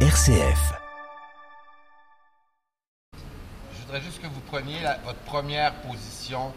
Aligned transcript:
RCF. 0.00 0.74
Je 3.14 3.82
voudrais 3.86 4.00
juste 4.02 4.20
que 4.20 4.26
vous 4.26 4.40
preniez 4.40 4.80
la- 4.82 4.98
votre 4.98 5.18
première 5.20 5.72
position 5.76 6.52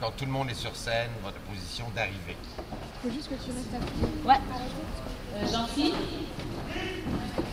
quand 0.00 0.10
tout 0.16 0.24
le 0.24 0.32
monde 0.32 0.50
est 0.50 0.54
sur 0.54 0.74
scène, 0.74 1.10
votre 1.22 1.38
position 1.42 1.84
d'arrivée. 1.94 2.36
Faut 3.02 3.10
juste 3.10 3.28
que 3.28 3.34
tu 3.34 3.50
restes 3.52 3.74
à 3.74 4.28
Ouais. 4.28 4.40
Euh, 5.36 5.46
Jean-Philippe. 5.52 5.94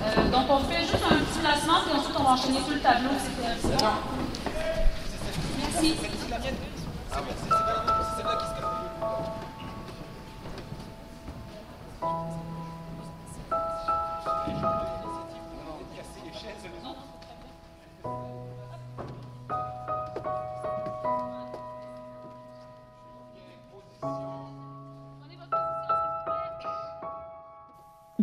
Euh, 0.02 0.30
donc 0.32 0.46
on 0.50 0.60
fait 0.66 0.82
juste 0.82 1.04
un 1.10 1.18
petit 1.18 1.40
placement, 1.40 1.82
puis 1.86 2.00
ensuite 2.00 2.16
on 2.20 2.24
va 2.24 2.30
enchaîner 2.32 2.60
tout 2.62 2.74
le 2.74 2.80
tableau. 2.82 3.10
C'est 3.20 3.68
c'est. 3.68 3.86
Merci. 5.60 5.98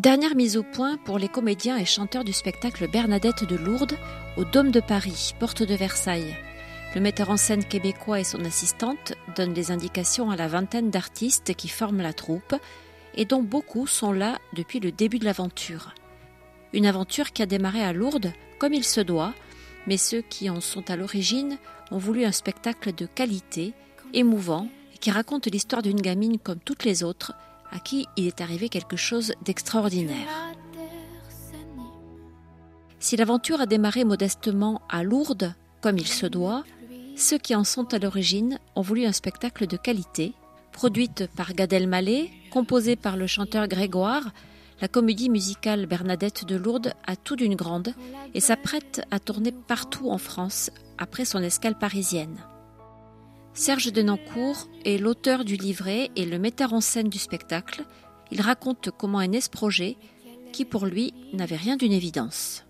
Dernière 0.03 0.35
mise 0.35 0.57
au 0.57 0.65
point 0.65 0.97
pour 0.97 1.17
les 1.17 1.29
comédiens 1.29 1.77
et 1.77 1.85
chanteurs 1.85 2.25
du 2.25 2.33
spectacle 2.33 2.91
Bernadette 2.91 3.45
de 3.45 3.55
Lourdes 3.55 3.97
au 4.37 4.45
Dôme 4.45 4.73
de 4.73 4.81
Paris, 4.81 5.33
porte 5.39 5.63
de 5.63 5.77
Versailles. 5.77 6.37
Le 6.97 7.01
metteur 7.01 7.31
en 7.31 7.37
scène 7.37 7.65
québécois 7.65 8.19
et 8.19 8.25
son 8.25 8.45
assistante 8.45 9.13
donnent 9.37 9.53
des 9.53 9.71
indications 9.71 10.33
à 10.33 10.35
la 10.35 10.49
vingtaine 10.49 10.91
d'artistes 10.91 11.55
qui 11.55 11.69
forment 11.69 12.03
la 12.03 12.13
troupe 12.13 12.57
et 13.15 13.27
dont 13.27 13.45
beaucoup 13.45 13.87
sont 13.87 14.11
là 14.11 14.41
depuis 14.57 14.81
le 14.81 14.91
début 14.91 15.21
de 15.21 15.25
l'aventure. 15.25 15.95
Une 16.73 16.87
aventure 16.87 17.33
qui 17.33 17.43
a 17.43 17.47
démarré 17.47 17.85
à 17.85 17.93
Lourdes 17.93 18.33
comme 18.59 18.75
il 18.75 18.83
se 18.83 19.01
doit, 19.01 19.35
mais 19.87 19.99
ceux 19.99 20.23
qui 20.23 20.51
en 20.51 20.61
sont 20.61 20.91
à 20.91 20.97
l'origine 20.97 21.59
ont 21.93 21.99
voulu 21.99 22.25
un 22.25 22.33
spectacle 22.33 22.93
de 22.93 23.07
qualité, 23.07 23.73
émouvant, 24.13 24.67
qui 24.99 25.13
raconte 25.13 25.47
l'histoire 25.47 25.83
d'une 25.83 26.01
gamine 26.01 26.41
comme 26.41 26.59
toutes 26.59 26.83
les 26.83 27.05
autres, 27.05 27.35
à 27.73 27.79
qui 27.79 28.07
il 28.17 28.27
est 28.27 28.41
arrivé 28.41 28.69
quelque 28.69 28.97
chose 28.97 29.33
d'extraordinaire. 29.45 30.53
Si 33.01 33.17
l'aventure 33.17 33.61
a 33.61 33.67
démarré 33.67 34.05
modestement 34.05 34.81
à 34.89 35.03
Lourdes, 35.03 35.55
comme 35.81 35.99
il 35.99 36.07
se 36.07 36.27
doit, 36.27 36.63
ceux 37.17 37.39
qui 37.39 37.55
en 37.55 37.65
sont 37.65 37.93
à 37.93 37.99
l'origine 37.99 38.59
ont 38.77 38.83
voulu 38.83 39.05
un 39.07 39.13
spectacle 39.13 39.67
de 39.67 39.77
qualité, 39.77 40.35
produite 40.71 41.27
par 41.37 41.53
Gad 41.53 41.73
Elmaleh, 41.73 42.31
composée 42.51 42.97
par 42.97 43.17
le 43.17 43.27
chanteur 43.27 43.67
Grégoire, 43.67 44.31
la 44.81 44.89
comédie 44.89 45.31
musicale 45.31 45.87
Bernadette 45.87 46.45
de 46.45 46.57
Lourdes 46.57 46.95
a 47.07 47.17
tout 47.17 47.37
d'une 47.37 47.55
grande 47.55 47.95
et 48.35 48.41
s'apprête 48.41 49.03
à 49.11 49.21
tourner 49.21 49.53
partout 49.53 50.11
en 50.11 50.19
France 50.19 50.71
après 50.99 51.25
son 51.25 51.43
escale 51.43 51.79
parisienne. 51.79 52.37
Serge 53.55 53.93
Denancourt 53.93 54.69
est 54.87 54.97
l'auteur 54.97 55.45
du 55.45 55.57
livret 55.57 56.11
et 56.17 56.25
le 56.25 56.39
metteur 56.39 56.73
en 56.73 56.81
scène 56.81 57.11
du 57.11 57.19
spectacle. 57.19 57.85
Il 58.31 58.41
raconte 58.41 58.91
comment 58.91 59.21
est 59.21 59.29
né 59.29 59.43
ce 59.43 59.51
projet 59.51 59.97
qui 60.53 60.65
pour 60.65 60.87
lui 60.87 61.13
n'avait 61.35 61.57
rien 61.57 61.77
d'une 61.77 61.93
évidence. 61.93 62.65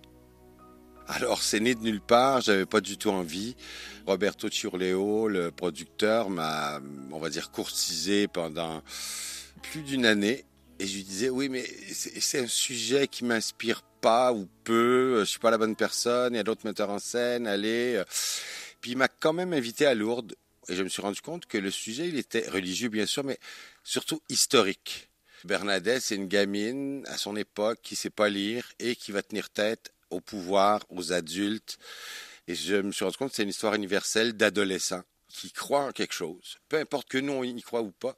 Alors, 1.07 1.43
c'est 1.43 1.61
né 1.61 1.75
de 1.75 1.83
nulle 1.83 2.01
part, 2.01 2.41
j'avais 2.41 2.67
pas 2.67 2.81
du 2.81 2.97
tout 2.97 3.11
envie. 3.11 3.55
Roberto 4.07 4.49
Ciurleo, 4.49 5.29
le 5.29 5.51
producteur, 5.53 6.31
m'a, 6.31 6.81
on 7.13 7.19
va 7.19 7.31
dire, 7.31 7.53
courtisé 7.53 8.27
pendant 8.27 8.83
plus 9.63 9.83
d'une 9.83 10.05
année. 10.05 10.45
Et 10.81 10.87
je 10.87 10.97
lui 10.97 11.05
disais, 11.05 11.29
oui, 11.29 11.49
mais 11.49 11.65
c'est 11.93 12.41
un 12.41 12.49
sujet 12.49 13.07
qui 13.07 13.25
m'inspire 13.25 13.83
pas 14.01 14.33
ou 14.33 14.49
peu, 14.65 15.21
je 15.21 15.27
suis 15.27 15.39
pas 15.39 15.53
la 15.53 15.59
bonne 15.59 15.77
personne, 15.77 16.35
il 16.35 16.39
y 16.39 16.41
a 16.41 16.45
d'autres 16.45 16.67
metteurs 16.67 16.91
en 16.91 16.99
scène, 16.99 17.47
allez. 17.47 18.03
Puis 18.81 18.93
il 18.93 18.99
m'a 18.99 19.07
quand 19.07 19.33
même 19.33 19.53
invité 19.53 19.87
à 19.87 19.95
Lourdes. 19.95 20.35
Et 20.73 20.75
je 20.75 20.83
me 20.83 20.89
suis 20.89 21.03
rendu 21.03 21.21
compte 21.21 21.45
que 21.45 21.59
le 21.59 21.71
sujet, 21.71 22.09
il 22.09 22.17
était 22.17 22.49
religieux, 22.49 22.89
bien 22.89 23.05
sûr, 23.05 23.25
mais 23.25 23.39
surtout 23.85 24.23
historique. 24.31 25.11
Bernadette, 25.45 26.01
c'est 26.01 26.15
une 26.15 26.29
gamine 26.29 27.05
à 27.09 27.19
son 27.19 27.37
époque 27.37 27.81
qui 27.83 27.95
sait 27.95 28.09
pas 28.09 28.31
lire 28.31 28.65
et 28.79 28.97
qui 28.97 29.13
va 29.13 29.23
tenir 29.23 29.51
tête 29.51 29.93
au 30.09 30.23
pouvoir, 30.23 30.81
aux 30.89 31.13
adultes. 31.13 31.77
Et 32.49 32.55
je 32.55 32.77
me 32.77 32.91
suis 32.91 33.05
rendu 33.05 33.19
compte 33.19 33.29
que 33.29 33.37
c'est 33.37 33.43
une 33.43 33.51
histoire 33.51 33.75
universelle 33.75 34.33
d'adolescents 34.33 35.03
qui 35.29 35.53
croient 35.53 35.85
en 35.85 35.93
quelque 35.93 36.15
chose, 36.15 36.57
peu 36.71 36.79
importe 36.79 37.07
que 37.07 37.19
nous 37.19 37.35
on 37.35 37.45
y 37.45 37.61
croit 37.61 37.83
ou 37.83 37.91
pas, 37.91 38.17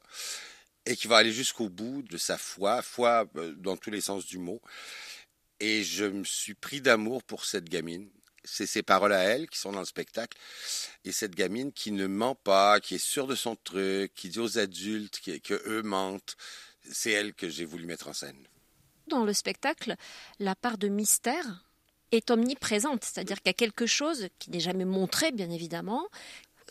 et 0.85 0.95
qui 0.95 1.09
va 1.09 1.17
aller 1.17 1.33
jusqu'au 1.33 1.67
bout 1.67 2.03
de 2.03 2.15
sa 2.15 2.37
foi, 2.37 2.81
foi 2.81 3.27
euh, 3.35 3.53
dans 3.57 3.75
tous 3.75 3.91
les 3.91 3.99
sens 3.99 4.25
du 4.25 4.37
mot. 4.37 4.61
Et 5.59 5.83
je 5.83 6.05
me 6.05 6.23
suis 6.23 6.53
pris 6.53 6.79
d'amour 6.79 7.21
pour 7.21 7.43
cette 7.43 7.67
gamine. 7.67 8.09
C'est 8.45 8.67
ses 8.67 8.83
paroles 8.83 9.13
à 9.13 9.23
elle 9.23 9.49
qui 9.49 9.59
sont 9.59 9.71
dans 9.71 9.79
le 9.79 9.85
spectacle. 9.85 10.37
Et 11.03 11.11
cette 11.11 11.35
gamine 11.35 11.71
qui 11.71 11.91
ne 11.91 12.07
ment 12.07 12.35
pas, 12.35 12.79
qui 12.79 12.95
est 12.95 13.03
sûre 13.03 13.27
de 13.27 13.35
son 13.35 13.55
truc, 13.55 14.13
qui 14.15 14.29
dit 14.29 14.39
aux 14.39 14.57
adultes 14.57 15.19
que, 15.19 15.37
que 15.37 15.61
eux 15.67 15.81
mentent. 15.81 16.37
C'est 16.91 17.11
elle 17.11 17.33
que 17.33 17.49
j'ai 17.49 17.65
voulu 17.65 17.85
mettre 17.85 18.07
en 18.07 18.13
scène. 18.13 18.47
Dans 19.07 19.23
le 19.23 19.33
spectacle, 19.33 19.95
la 20.39 20.55
part 20.55 20.77
de 20.77 20.87
mystère 20.87 21.65
est 22.11 22.31
omniprésente, 22.31 23.03
c'est-à-dire 23.03 23.37
qu'il 23.37 23.47
y 23.47 23.49
a 23.49 23.53
quelque 23.53 23.85
chose 23.85 24.27
qui 24.39 24.51
n'est 24.51 24.59
jamais 24.59 24.85
montré, 24.85 25.31
bien 25.31 25.49
évidemment. 25.49 26.07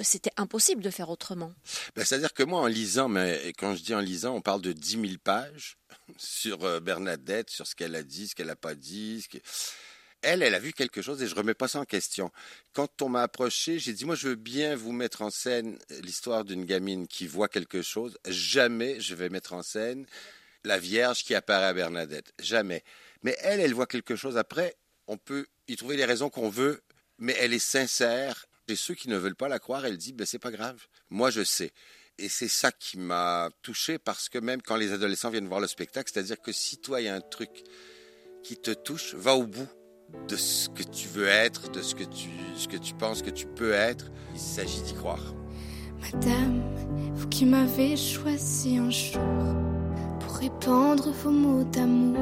C'était 0.00 0.32
impossible 0.36 0.82
de 0.82 0.90
faire 0.90 1.08
autrement. 1.08 1.52
Ben, 1.94 2.04
C'est-à-dire 2.04 2.34
que 2.34 2.42
moi, 2.42 2.60
en 2.60 2.66
lisant, 2.66 3.08
mais 3.08 3.52
quand 3.56 3.76
je 3.76 3.82
dis 3.82 3.94
en 3.94 4.00
lisant, 4.00 4.34
on 4.34 4.40
parle 4.40 4.60
de 4.60 4.72
10 4.72 5.00
000 5.00 5.12
pages 5.22 5.76
sur 6.16 6.64
euh, 6.64 6.80
Bernadette, 6.80 7.50
sur 7.50 7.66
ce 7.66 7.76
qu'elle 7.76 7.94
a 7.94 8.02
dit, 8.02 8.26
ce 8.26 8.34
qu'elle 8.34 8.48
n'a 8.48 8.56
pas 8.56 8.74
dit. 8.74 9.22
Ce. 9.22 9.38
Elle, 10.24 10.42
elle 10.42 10.54
a 10.54 10.58
vu 10.58 10.72
quelque 10.72 11.02
chose 11.02 11.22
et 11.22 11.26
je 11.26 11.34
remets 11.34 11.54
pas 11.54 11.68
ça 11.68 11.80
en 11.80 11.84
question. 11.84 12.30
Quand 12.72 13.02
on 13.02 13.10
m'a 13.10 13.22
approché, 13.22 13.78
j'ai 13.78 13.92
dit, 13.92 14.06
moi, 14.06 14.14
je 14.14 14.28
veux 14.28 14.34
bien 14.36 14.74
vous 14.74 14.92
mettre 14.92 15.20
en 15.20 15.28
scène 15.28 15.78
l'histoire 16.02 16.44
d'une 16.44 16.64
gamine 16.64 17.06
qui 17.06 17.26
voit 17.26 17.48
quelque 17.48 17.82
chose. 17.82 18.16
Jamais 18.26 18.98
je 19.00 19.14
vais 19.14 19.28
mettre 19.28 19.52
en 19.52 19.62
scène 19.62 20.06
la 20.64 20.78
Vierge 20.78 21.24
qui 21.24 21.34
apparaît 21.34 21.66
à 21.66 21.74
Bernadette. 21.74 22.32
Jamais. 22.40 22.82
Mais 23.22 23.36
elle, 23.40 23.60
elle 23.60 23.74
voit 23.74 23.86
quelque 23.86 24.16
chose. 24.16 24.38
Après, 24.38 24.74
on 25.06 25.18
peut 25.18 25.46
y 25.68 25.76
trouver 25.76 25.96
les 25.96 26.06
raisons 26.06 26.30
qu'on 26.30 26.48
veut, 26.48 26.82
mais 27.18 27.36
elle 27.38 27.52
est 27.52 27.58
sincère. 27.58 28.46
Et 28.66 28.76
ceux 28.76 28.94
qui 28.94 29.10
ne 29.10 29.18
veulent 29.18 29.36
pas 29.36 29.48
la 29.48 29.58
croire, 29.58 29.84
elle 29.84 29.98
dit, 29.98 30.14
ben, 30.14 30.24
c'est 30.26 30.38
pas 30.38 30.50
grave. 30.50 30.86
Moi, 31.10 31.30
je 31.30 31.44
sais. 31.44 31.70
Et 32.16 32.30
c'est 32.30 32.48
ça 32.48 32.72
qui 32.72 32.96
m'a 32.96 33.50
touché 33.60 33.98
parce 33.98 34.30
que 34.30 34.38
même 34.38 34.62
quand 34.62 34.76
les 34.76 34.92
adolescents 34.92 35.28
viennent 35.28 35.48
voir 35.48 35.60
le 35.60 35.66
spectacle, 35.66 36.10
c'est-à-dire 36.10 36.40
que 36.40 36.52
si 36.52 36.78
toi, 36.78 37.02
il 37.02 37.04
y 37.04 37.08
a 37.08 37.14
un 37.14 37.20
truc 37.20 37.50
qui 38.42 38.56
te 38.56 38.70
touche, 38.70 39.14
va 39.14 39.34
au 39.34 39.46
bout 39.46 39.68
de 40.28 40.36
ce 40.36 40.68
que 40.68 40.82
tu 40.82 41.08
veux 41.08 41.28
être, 41.28 41.70
de 41.70 41.82
ce 41.82 41.94
que 41.94 42.04
tu, 42.04 42.94
penses 42.98 43.22
que 43.22 43.30
tu 43.30 43.46
peux 43.46 43.72
être. 43.72 44.10
Il 44.32 44.40
s'agit 44.40 44.80
d'y 44.82 44.94
croire. 44.94 45.34
Madame, 46.00 46.62
vous 47.14 47.28
qui 47.28 47.46
m'avez 47.46 47.96
choisi 47.96 48.76
un 48.78 48.90
jour 48.90 49.20
pour 50.20 50.36
répandre 50.36 51.10
vos 51.22 51.30
mots 51.30 51.64
d'amour, 51.64 52.18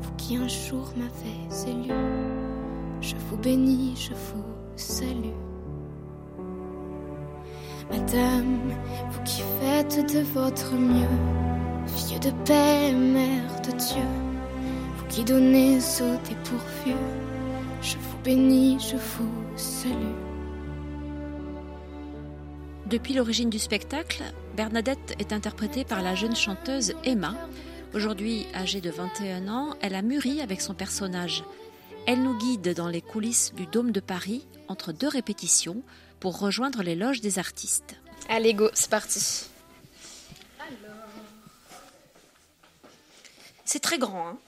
vous 0.00 0.12
qui 0.16 0.36
un 0.36 0.48
jour 0.48 0.92
m'avez 0.96 1.70
élu, 1.70 1.92
je 3.00 3.14
vous 3.28 3.36
bénis, 3.36 3.94
je 3.96 4.14
vous 4.14 4.44
salue. 4.76 5.34
Madame, 7.90 8.58
vous 9.10 9.22
qui 9.24 9.42
faites 9.60 10.14
de 10.14 10.20
votre 10.32 10.74
mieux, 10.74 11.08
fille 11.86 12.20
de 12.20 12.30
paix, 12.44 12.92
mère 12.92 13.60
de 13.62 13.72
Dieu, 13.72 14.29
qui 15.10 15.24
donnez 15.24 15.78
au 15.78 16.28
dépourvu, 16.28 16.94
je 17.82 17.96
vous 17.96 18.18
bénis, 18.22 18.78
je 18.78 18.96
vous 18.96 19.58
salue. 19.58 20.14
Depuis 22.86 23.14
l'origine 23.14 23.50
du 23.50 23.58
spectacle, 23.58 24.22
Bernadette 24.56 25.16
est 25.18 25.32
interprétée 25.32 25.84
par 25.84 26.00
la 26.02 26.14
jeune 26.14 26.36
chanteuse 26.36 26.94
Emma. 27.02 27.34
Aujourd'hui 27.92 28.46
âgée 28.54 28.80
de 28.80 28.90
21 28.90 29.48
ans, 29.48 29.74
elle 29.80 29.96
a 29.96 30.02
mûri 30.02 30.40
avec 30.40 30.60
son 30.60 30.74
personnage. 30.74 31.42
Elle 32.06 32.22
nous 32.22 32.38
guide 32.38 32.74
dans 32.74 32.88
les 32.88 33.02
coulisses 33.02 33.52
du 33.54 33.66
Dôme 33.66 33.90
de 33.90 34.00
Paris 34.00 34.46
entre 34.68 34.92
deux 34.92 35.08
répétitions 35.08 35.82
pour 36.20 36.38
rejoindre 36.38 36.84
les 36.84 36.94
loges 36.94 37.20
des 37.20 37.40
artistes. 37.40 37.96
Allez, 38.28 38.54
go, 38.54 38.70
c'est 38.74 38.90
parti. 38.90 39.48
C'est 43.64 43.80
très 43.80 43.98
grand, 43.98 44.28
hein 44.28 44.38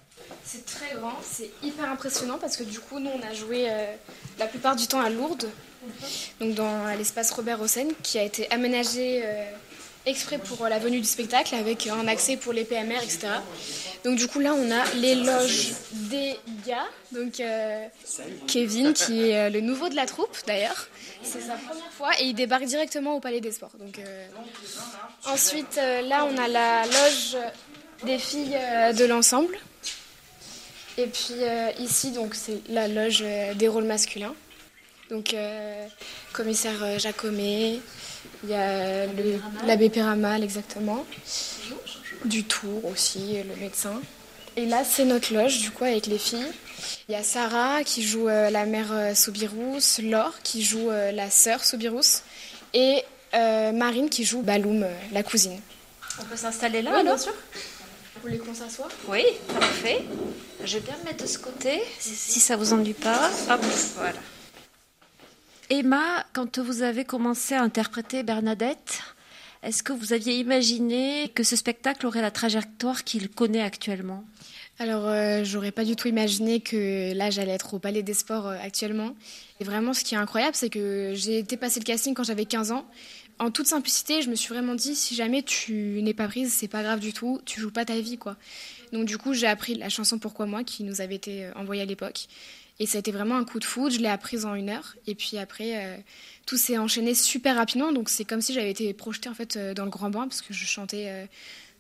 C'est 0.45 0.67
très 0.67 0.95
grand, 0.97 1.15
c'est 1.23 1.51
hyper 1.63 1.91
impressionnant 1.91 2.39
parce 2.39 2.57
que 2.57 2.65
du 2.65 2.81
coup, 2.81 2.99
nous, 2.99 3.11
on 3.11 3.23
a 3.27 3.33
joué 3.33 3.71
euh, 3.71 3.87
la 4.39 4.47
plupart 4.47 4.77
du 4.77 4.87
temps 4.87 5.01
à 5.01 5.09
Lourdes, 5.09 5.49
donc 6.41 6.55
dans 6.55 6.87
l'espace 6.97 7.31
Robert 7.31 7.61
Hossein, 7.61 7.89
qui 8.03 8.19
a 8.19 8.23
été 8.23 8.51
aménagé 8.51 9.23
euh, 9.25 9.45
exprès 10.05 10.39
pour 10.39 10.65
euh, 10.65 10.69
la 10.69 10.79
venue 10.79 11.01
du 11.01 11.07
spectacle 11.07 11.55
avec 11.55 11.87
un 11.87 12.09
accès 12.09 12.37
pour 12.37 12.53
les 12.53 12.65
PMR, 12.65 12.97
etc. 12.97 13.29
Donc 14.05 14.17
du 14.17 14.27
coup, 14.27 14.41
là, 14.41 14.53
on 14.55 14.71
a 14.71 14.85
les 14.97 15.15
loges 15.15 15.73
des 15.93 16.37
gars, 16.67 16.89
donc 17.13 17.41
Kevin, 18.49 18.93
qui 18.95 19.31
est 19.31 19.49
le 19.49 19.61
nouveau 19.61 19.89
de 19.89 19.95
la 19.95 20.07
troupe 20.07 20.37
d'ailleurs. 20.47 20.89
C'est 21.23 21.41
sa 21.41 21.55
première 21.55 21.93
fois 21.93 22.11
et 22.21 22.25
il 22.25 22.35
débarque 22.35 22.65
directement 22.65 23.15
au 23.15 23.21
Palais 23.21 23.41
des 23.41 23.53
Sports. 23.53 23.73
Donc, 23.79 24.01
Ensuite, 25.25 25.77
là, 25.77 26.27
on 26.29 26.37
a 26.37 26.49
la 26.49 26.85
loge 26.85 27.37
des 28.05 28.19
filles 28.19 28.59
de 28.99 29.05
l'ensemble. 29.05 29.57
Et 30.99 31.07
puis 31.07 31.35
ici, 31.79 32.11
donc 32.13 32.35
c'est 32.35 32.61
la 32.69 32.89
loge 32.89 33.25
des 33.57 33.69
rôles 33.69 33.85
masculins. 33.85 34.35
Donc 35.11 35.35
commissaire 36.33 36.99
Jacomet, 36.99 37.81
il 38.45 38.51
y 38.51 38.55
a 38.55 39.07
l'abbé 39.67 39.89
Péramal 39.89 40.45
exactement, 40.45 41.05
du 42.25 42.45
Tour 42.45 42.85
aussi, 42.85 43.37
le 43.43 43.57
médecin. 43.57 44.01
Et 44.57 44.67
là, 44.67 44.85
c'est 44.85 45.05
notre 45.05 45.33
loge, 45.33 45.61
du 45.61 45.71
coup, 45.71 45.85
avec 45.85 46.07
les 46.07 46.19
filles. 46.19 46.53
Il 47.09 47.13
y 47.13 47.15
a 47.15 47.23
Sarah 47.23 47.85
qui 47.85 48.03
joue 48.03 48.29
euh, 48.29 48.51
la 48.51 48.67
mère 48.67 48.93
euh, 48.93 49.15
Soubirous, 49.15 50.01
Laure 50.03 50.35
qui 50.43 50.63
joue 50.63 50.91
euh, 50.91 51.11
la 51.13 51.31
sœur 51.31 51.65
Soubirous 51.65 52.23
et 52.75 53.03
Marine 53.35 54.11
qui 54.11 54.25
joue 54.25 54.43
Baloum, 54.43 54.87
la 55.11 55.23
cousine. 55.23 55.59
On 56.21 56.25
peut 56.25 56.37
s'installer 56.37 56.83
là 56.83 56.93
Oui, 56.95 57.03
bien 57.03 57.17
sûr? 57.17 57.33
Vous 58.23 58.29
voulez 58.29 58.39
qu'on 58.39 58.55
s'assoie? 58.55 58.87
Oui, 59.09 59.25
parfait. 59.53 60.05
Je 60.65 60.79
vais 60.79 60.85
bien 60.85 60.97
me 60.99 61.07
mettre 61.07 61.25
de 61.25 61.29
ce 61.29 61.39
côté, 61.39 61.83
si 61.99 62.39
ça 62.39 62.55
vous 62.55 62.73
ennuie 62.73 62.95
pas. 62.95 63.29
Hop, 63.51 63.61
voilà. 63.97 64.21
Emma, 65.71 66.25
quand 66.33 66.61
vous 66.61 66.83
avez 66.83 67.05
commencé 67.05 67.55
à 67.55 67.63
interpréter 67.63 68.23
Bernadette, 68.23 69.01
est-ce 69.65 69.83
que 69.83 69.93
vous 69.93 70.13
aviez 70.13 70.37
imaginé 70.37 71.33
que 71.35 71.43
ce 71.43 71.57
spectacle 71.57 72.07
aurait 72.07 72.23
la 72.23 72.31
trajectoire 72.31 73.03
qu'il 73.03 73.29
connaît 73.29 73.61
actuellement? 73.63 74.23
Alors, 74.79 75.07
euh, 75.07 75.43
j'aurais 75.45 75.71
pas 75.71 75.85
du 75.85 75.97
tout 75.97 76.09
imaginé 76.09 76.61
que 76.61 77.13
là, 77.15 77.31
j'allais 77.31 77.53
être 77.53 77.75
au 77.75 77.79
Palais 77.79 78.03
des 78.03 78.15
Sports 78.15 78.49
euh, 78.49 78.57
actuellement. 78.63 79.15
Et 79.61 79.65
vraiment, 79.65 79.95
ce 79.95 80.03
qui 80.03 80.15
est 80.15 80.19
incroyable, 80.19 80.55
c'est 80.57 80.71
que 80.71 81.13
j'ai 81.15 81.39
été 81.39 81.57
passer 81.57 81.79
le 81.81 81.85
casting 81.85 82.15
quand 82.15 82.25
j'avais 82.25 82.47
15 82.47 82.73
ans. 82.73 82.87
En 83.43 83.51
toute 83.51 83.67
simplicité, 83.67 84.23
je 84.23 84.31
me 84.31 84.35
suis 84.35 84.49
vraiment 84.55 84.75
dit, 84.75 84.95
si 84.95 85.15
jamais 85.15 85.43
tu 85.43 86.01
n'es 86.03 86.15
pas 86.15 86.29
prise, 86.29 86.53
c'est 86.53 86.69
pas 86.69 86.83
grave 86.83 87.01
du 87.01 87.13
tout, 87.13 87.41
tu 87.45 87.61
joues 87.61 87.71
pas 87.71 87.85
ta 87.85 87.99
vie, 87.99 88.17
quoi. 88.17 88.37
Donc, 88.93 89.05
du 89.05 89.19
coup, 89.19 89.35
j'ai 89.35 89.47
appris 89.47 89.75
la 89.75 89.89
chanson 89.89 90.19
Pourquoi 90.19 90.47
moi, 90.47 90.65
qui 90.65 90.85
nous 90.85 91.01
avait 91.01 91.17
été 91.17 91.45
euh, 91.45 91.53
envoyée 91.57 91.83
à 91.83 91.85
l'époque. 91.85 92.27
Et 92.79 92.87
ça 92.87 92.99
a 92.99 93.01
été 93.01 93.11
vraiment 93.11 93.37
un 93.37 93.45
coup 93.45 93.59
de 93.59 93.65
foudre. 93.65 93.95
Je 93.95 94.01
l'ai 94.01 94.09
apprise 94.09 94.45
en 94.45 94.55
une 94.55 94.71
heure. 94.71 94.97
Et 95.07 95.15
puis 95.15 95.39
après, 95.39 96.03
tout 96.47 96.57
s'est 96.57 96.79
enchaîné 96.79 97.15
super 97.15 97.55
rapidement. 97.55 97.93
Donc 97.93 98.09
c'est 98.09 98.25
comme 98.25 98.41
si 98.41 98.55
j'avais 98.55 98.71
été 98.71 98.93
projetée 98.95 99.29
en 99.29 99.35
fait 99.35 99.59
dans 99.59 99.85
le 99.85 99.91
grand 99.91 100.09
bain 100.09 100.27
parce 100.27 100.41
que 100.41 100.55
je 100.55 100.65
chantais. 100.65 101.29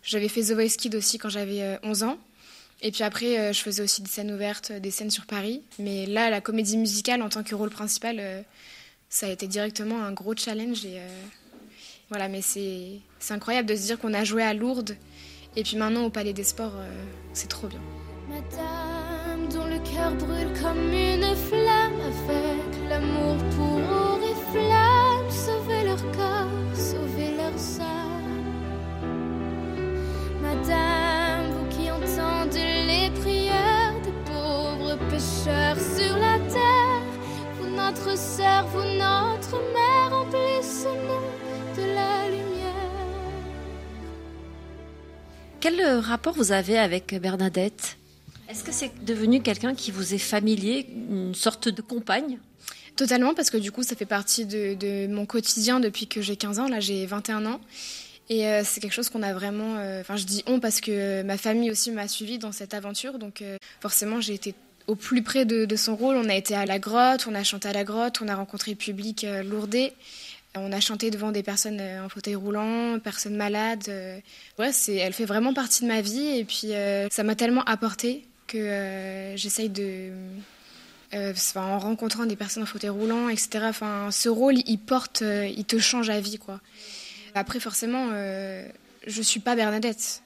j'avais 0.05 0.29
fait 0.29 0.43
The 0.43 0.53
Voice 0.53 0.76
Kid 0.76 0.94
aussi 0.94 1.19
quand 1.19 1.31
j'avais 1.31 1.79
11 1.82 2.03
ans. 2.05 2.19
Et 2.82 2.91
puis 2.91 3.05
après, 3.05 3.38
euh, 3.38 3.53
je 3.53 3.61
faisais 3.61 3.82
aussi 3.82 4.03
des 4.03 4.11
scènes 4.11 4.32
ouvertes, 4.32 4.73
des 4.73 4.91
scènes 4.91 5.11
sur 5.11 5.25
Paris. 5.25 5.62
Mais 5.79 6.05
là, 6.06 6.31
la 6.31 6.41
comédie 6.41 6.76
musicale 6.76 7.23
en 7.23 7.29
tant 7.29 7.44
que 7.44 7.55
rôle 7.55 7.70
principal, 7.70 8.17
euh, 8.19 8.43
ça 9.08 9.26
a 9.26 9.31
été 9.31 9.47
directement 9.47 10.03
un 10.03 10.12
gros 10.12 10.35
challenge. 10.37 10.85
Et 10.85 10.99
euh, 10.99 11.08
voilà, 12.12 12.29
mais 12.29 12.43
c'est 12.43 13.00
incroyable 13.31 13.67
de 13.67 13.75
se 13.75 13.87
dire 13.87 13.99
qu'on 13.99 14.12
a 14.12 14.23
joué 14.23 14.43
à 14.43 14.53
Lourdes. 14.53 14.97
Et 15.56 15.62
puis 15.62 15.79
maintenant, 15.79 16.05
au 16.05 16.11
Palais 16.11 16.35
des 16.35 16.44
Sports, 16.44 16.76
c'est 17.32 17.49
trop 17.49 17.69
bien. 17.69 17.81
Madame, 18.29 19.49
dont 19.49 19.64
le 19.64 19.79
cœur 19.79 20.14
brûle 20.17 20.53
comme 20.62 20.93
une 20.93 21.35
flamme, 21.35 22.00
avec 22.29 22.91
l'amour 22.91 23.37
pour 23.56 23.81
flamme, 24.53 25.31
sauver 25.31 25.85
leur 25.85 26.03
corps, 26.12 26.76
sauver 26.76 27.35
leur 27.37 27.55
âme. 27.81 28.43
Madame, 30.43 31.32
sur 35.97 36.17
la 36.19 36.38
terre. 36.50 37.03
Vous 37.58 37.69
notre 37.69 38.17
sœur, 38.17 38.67
vous 38.67 38.99
notre 38.99 39.31
Quel 45.62 45.81
euh, 45.81 46.00
rapport 46.00 46.35
vous 46.35 46.50
avez 46.50 46.76
avec 46.76 47.14
Bernadette? 47.20 47.97
Est-ce 48.49 48.64
que 48.64 48.73
c'est 48.73 49.05
devenu 49.05 49.43
quelqu'un 49.43 49.76
qui 49.76 49.93
vous 49.93 50.12
est 50.12 50.19
familier, 50.19 50.88
une 51.09 51.37
sorte 51.37 51.69
de 51.69 51.81
compagne? 51.81 52.41
Totalement, 52.97 53.32
parce 53.32 53.49
que 53.49 53.59
du 53.59 53.70
coup, 53.70 53.85
ça 53.85 53.94
fait 53.94 54.05
partie 54.05 54.44
de, 54.44 55.06
mon 55.06 55.25
quotidien 55.25 55.79
depuis 55.79 56.09
que 56.09 56.20
j'ai 56.20 56.35
15 56.35 56.59
ans. 56.59 56.67
Là, 56.67 56.81
j'ai 56.81 57.06
21 57.06 57.47
ans. 57.47 57.61
Et 58.29 58.49
euh, 58.49 58.62
c'est 58.64 58.81
quelque 58.81 58.93
chose 58.93 59.09
qu'on 59.09 59.23
a 59.23 59.32
vraiment. 59.32 59.76
Euh, 59.76 60.00
enfin, 60.00 60.17
je 60.17 60.25
dis 60.25 60.43
on 60.49 60.59
parce 60.59 60.81
que 60.81 61.23
ma 61.23 61.38
famille 61.38 61.70
aussi 61.70 61.93
m'a 61.93 62.08
suivi 62.08 62.38
dans 62.38 62.50
cette 62.50 62.75
aventure. 62.75 63.20
Donc, 63.20 63.44
forcément, 63.81 64.20
j'ai 64.20 64.35
été 64.35 64.56
au 64.88 64.97
plus 64.97 65.23
près 65.23 65.44
de, 65.44 65.76
son 65.76 65.94
rôle. 65.94 66.17
On 66.17 66.29
a 66.29 66.35
été 66.35 66.56
à 66.56 66.67
la 66.67 66.81
grotte, 66.81 67.29
on 67.31 67.37
a 67.37 67.44
chanté 67.44 67.69
à 67.69 67.73
la 67.73 67.85
grotte, 67.85 68.20
on 68.20 68.26
a 68.26 68.35
rencontré 68.35 68.73
le 68.73 68.76
public 68.76 69.25
lourdé. 69.44 69.93
On 70.55 70.71
a 70.73 70.81
chanté 70.81 71.11
devant 71.11 71.33
des 71.33 71.43
personnes 71.43 71.81
euh, 71.81 72.05
en 72.05 72.09
fauteuil 72.09 72.35
roulant, 72.35 72.99
personnes 72.99 73.37
malades. 73.37 73.85
Euh. 73.89 74.19
Ouais, 74.59 74.73
c'est, 74.73 74.97
elle 74.97 75.13
fait 75.13 75.25
vraiment 75.25 75.55
partie 75.55 75.83
de 75.83 75.89
ma 75.89 76.01
vie 76.01 76.39
et 76.39 76.45
puis 76.45 76.73
ça 77.11 77.23
m'a 77.23 77.35
tellement 77.35 77.65
apporté 77.65 78.27
que 78.47 79.33
j'essaye 79.35 79.71
de, 79.71 80.11
en 81.57 81.79
rencontrant 81.79 82.27
des 82.27 82.37
personnes 82.37 82.65
en 82.65 82.67
fauteuil 82.67 82.91
roulant, 82.91 83.29
etc. 83.31 83.65
Enfin, 83.69 84.11
ce 84.11 84.29
rôle, 84.29 84.57
il 84.67 84.79
porte, 84.79 85.23
il 85.23 85.65
te 85.65 85.79
change 85.79 86.11
à 86.11 86.21
vie, 86.21 86.39
quoi. 86.39 86.61
Après, 87.35 87.61
forcément, 87.61 88.11
je 88.11 89.23
suis 89.23 89.41
pas 89.41 89.57
Bernadette 89.57 90.23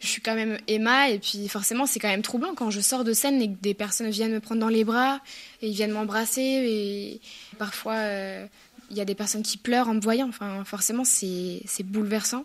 je 0.00 0.06
suis 0.06 0.22
quand 0.22 0.34
même 0.34 0.58
Emma 0.66 1.10
et 1.10 1.18
puis 1.18 1.46
forcément 1.48 1.86
c'est 1.86 2.00
quand 2.00 2.08
même 2.08 2.22
troublant 2.22 2.54
quand 2.54 2.70
je 2.70 2.80
sors 2.80 3.04
de 3.04 3.12
scène 3.12 3.40
et 3.40 3.48
que 3.48 3.60
des 3.60 3.74
personnes 3.74 4.08
viennent 4.08 4.32
me 4.32 4.40
prendre 4.40 4.60
dans 4.60 4.68
les 4.68 4.82
bras 4.82 5.20
et 5.60 5.68
ils 5.68 5.74
viennent 5.74 5.92
m'embrasser 5.92 6.40
et 6.40 7.20
parfois 7.58 7.94
euh, 7.94 8.46
il 8.90 8.96
y 8.96 9.00
a 9.00 9.04
des 9.04 9.14
personnes 9.14 9.42
qui 9.42 9.56
pleurent 9.56 9.88
en 9.88 9.94
me 9.94 10.00
voyant. 10.00 10.28
Enfin 10.28 10.64
forcément 10.64 11.04
c'est 11.04 11.82
bouleversant. 11.84 12.44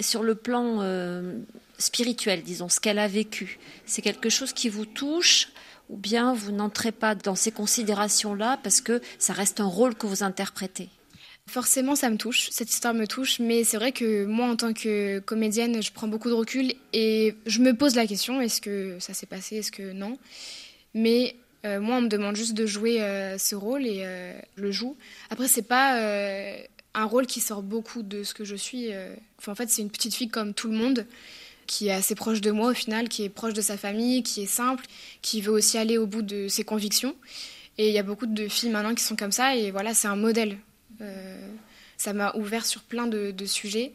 Sur 0.00 0.22
le 0.22 0.34
plan 0.34 0.78
euh, 0.80 1.38
spirituel, 1.78 2.42
disons, 2.42 2.68
ce 2.68 2.80
qu'elle 2.80 2.98
a 2.98 3.08
vécu, 3.08 3.58
c'est 3.86 4.02
quelque 4.02 4.30
chose 4.30 4.52
qui 4.52 4.68
vous 4.68 4.86
touche 4.86 5.48
ou 5.88 5.96
bien 5.96 6.32
vous 6.32 6.52
n'entrez 6.52 6.90
pas 6.90 7.14
dans 7.14 7.34
ces 7.34 7.52
considérations-là 7.52 8.58
parce 8.62 8.80
que 8.80 9.00
ça 9.18 9.32
reste 9.32 9.60
un 9.60 9.66
rôle 9.66 9.94
que 9.94 10.06
vous 10.06 10.22
interprétez? 10.22 10.88
Forcément, 11.48 11.96
ça 11.96 12.08
me 12.08 12.16
touche, 12.16 12.48
cette 12.50 12.70
histoire 12.70 12.94
me 12.94 13.06
touche, 13.06 13.40
mais 13.40 13.64
c'est 13.64 13.76
vrai 13.76 13.92
que 13.92 14.24
moi, 14.24 14.46
en 14.46 14.56
tant 14.56 14.72
que 14.72 15.18
comédienne, 15.18 15.82
je 15.82 15.92
prends 15.92 16.06
beaucoup 16.06 16.28
de 16.28 16.34
recul 16.34 16.72
et 16.92 17.34
je 17.46 17.60
me 17.60 17.74
pose 17.74 17.94
la 17.94 18.06
question 18.06 18.40
est-ce 18.40 18.60
que 18.60 18.96
ça 19.00 19.12
s'est 19.12 19.26
passé, 19.26 19.56
est-ce 19.56 19.72
que 19.72 19.92
non? 19.92 20.18
Mais 20.94 21.36
euh, 21.64 21.80
moi, 21.80 21.96
on 21.96 22.02
me 22.02 22.08
demande 22.08 22.34
juste 22.36 22.54
de 22.54 22.66
jouer 22.66 23.02
euh, 23.02 23.38
ce 23.38 23.54
rôle 23.54 23.86
et 23.86 24.02
euh, 24.04 24.32
je 24.56 24.62
le 24.62 24.72
joue. 24.72 24.96
Après, 25.30 25.48
c'est 25.48 25.62
pas 25.62 25.98
un 26.94 27.04
rôle 27.04 27.26
qui 27.26 27.40
sort 27.40 27.62
beaucoup 27.62 28.02
de 28.02 28.22
ce 28.22 28.34
que 28.34 28.44
je 28.44 28.56
suis. 28.56 28.90
en 29.46 29.54
fait, 29.54 29.70
c'est 29.70 29.82
une 29.82 29.90
petite 29.90 30.14
fille 30.14 30.28
comme 30.28 30.54
tout 30.54 30.68
le 30.68 30.76
monde 30.76 31.06
qui 31.66 31.88
est 31.88 31.92
assez 31.92 32.14
proche 32.14 32.40
de 32.40 32.50
moi 32.50 32.70
au 32.70 32.74
final, 32.74 33.08
qui 33.08 33.22
est 33.22 33.28
proche 33.28 33.54
de 33.54 33.62
sa 33.62 33.76
famille, 33.76 34.22
qui 34.22 34.42
est 34.42 34.46
simple, 34.46 34.84
qui 35.22 35.40
veut 35.40 35.52
aussi 35.52 35.78
aller 35.78 35.96
au 35.96 36.06
bout 36.06 36.22
de 36.22 36.48
ses 36.48 36.64
convictions. 36.64 37.14
Et 37.78 37.88
il 37.88 37.94
y 37.94 37.98
a 37.98 38.02
beaucoup 38.02 38.26
de 38.26 38.48
filles 38.48 38.68
maintenant 38.68 38.94
qui 38.94 39.04
sont 39.04 39.16
comme 39.16 39.32
ça, 39.32 39.56
et 39.56 39.70
voilà, 39.70 39.94
c'est 39.94 40.08
un 40.08 40.16
modèle. 40.16 40.58
Ça 41.96 42.12
m'a 42.12 42.34
ouvert 42.34 42.66
sur 42.66 42.82
plein 42.82 43.06
de, 43.06 43.46
sujets. 43.46 43.92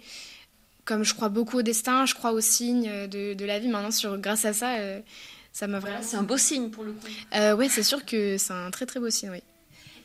Comme 0.86 1.04
je 1.04 1.14
crois 1.14 1.30
beaucoup 1.30 1.58
au 1.58 1.62
destin, 1.62 2.06
je 2.06 2.16
crois 2.16 2.32
aux 2.32 2.42
signes 2.42 3.08
de, 3.08 3.46
la 3.46 3.60
vie. 3.60 3.68
Maintenant, 3.68 3.92
sur, 3.92 4.18
grâce 4.18 4.46
à 4.46 4.54
ça, 4.54 4.78
ça 5.58 5.68
m'a 5.68 5.80
vraiment. 5.80 6.00
C'est 6.02 6.18
un 6.18 6.24
beau 6.24 6.38
signe 6.38 6.70
pour 6.70 6.84
le 6.84 6.92
coup. 6.92 7.08
Euh, 7.36 7.56
oui, 7.56 7.70
c'est 7.70 7.84
sûr 7.84 8.06
que 8.06 8.38
c'est 8.38 8.54
un 8.54 8.72
très 8.72 8.86
très 8.86 9.00
beau 9.00 9.10
signe, 9.10 9.32
oui. 9.32 9.44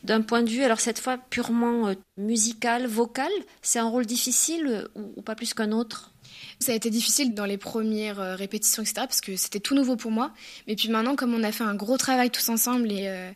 D'un 0.03 0.21
point 0.21 0.41
de 0.41 0.49
vue, 0.49 0.63
alors 0.63 0.79
cette 0.79 0.99
fois 0.99 1.17
purement 1.17 1.93
musical, 2.17 2.87
vocal, 2.87 3.31
c'est 3.61 3.79
un 3.79 3.87
rôle 3.87 4.05
difficile 4.05 4.87
ou, 4.95 5.21
pas 5.21 5.35
plus 5.35 5.53
qu'un 5.53 5.71
autre? 5.71 6.11
Ça 6.59 6.73
a 6.73 6.75
été 6.75 6.89
difficile 6.89 7.33
dans 7.33 7.45
les 7.45 7.57
premières 7.57 8.37
répétitions, 8.37 8.83
etc., 8.83 8.95
parce 9.07 9.21
que 9.21 9.37
c'était 9.37 9.61
tout 9.61 9.75
nouveau 9.75 9.95
pour 9.95 10.11
moi. 10.11 10.31
Mais 10.67 10.75
puis 10.75 10.89
maintenant, 10.89 11.15
comme 11.15 11.33
on 11.33 11.43
a 11.43 11.53
fait 11.53 11.63
un 11.63 11.75
gros 11.75 11.97
travail 11.97 12.31
tous 12.31 12.49
ensemble 12.49 12.91
et, 12.91 13.31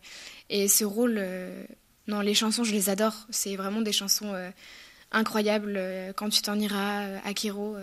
et 0.50 0.68
ce 0.68 0.84
rôle 0.84 1.22
non, 2.08 2.22
les 2.22 2.34
chansons, 2.34 2.64
je 2.64 2.72
les 2.72 2.90
adore. 2.90 3.28
C'est 3.30 3.56
vraiment 3.56 3.82
des 3.82 3.92
chansons 3.92 4.34
euh, 4.34 4.50
incroyables. 5.12 5.76
Euh, 5.78 6.14
Quand 6.16 6.30
tu 6.30 6.42
t'en 6.42 6.58
iras, 6.58 7.04
euh, 7.04 7.18
Akiro, 7.26 7.76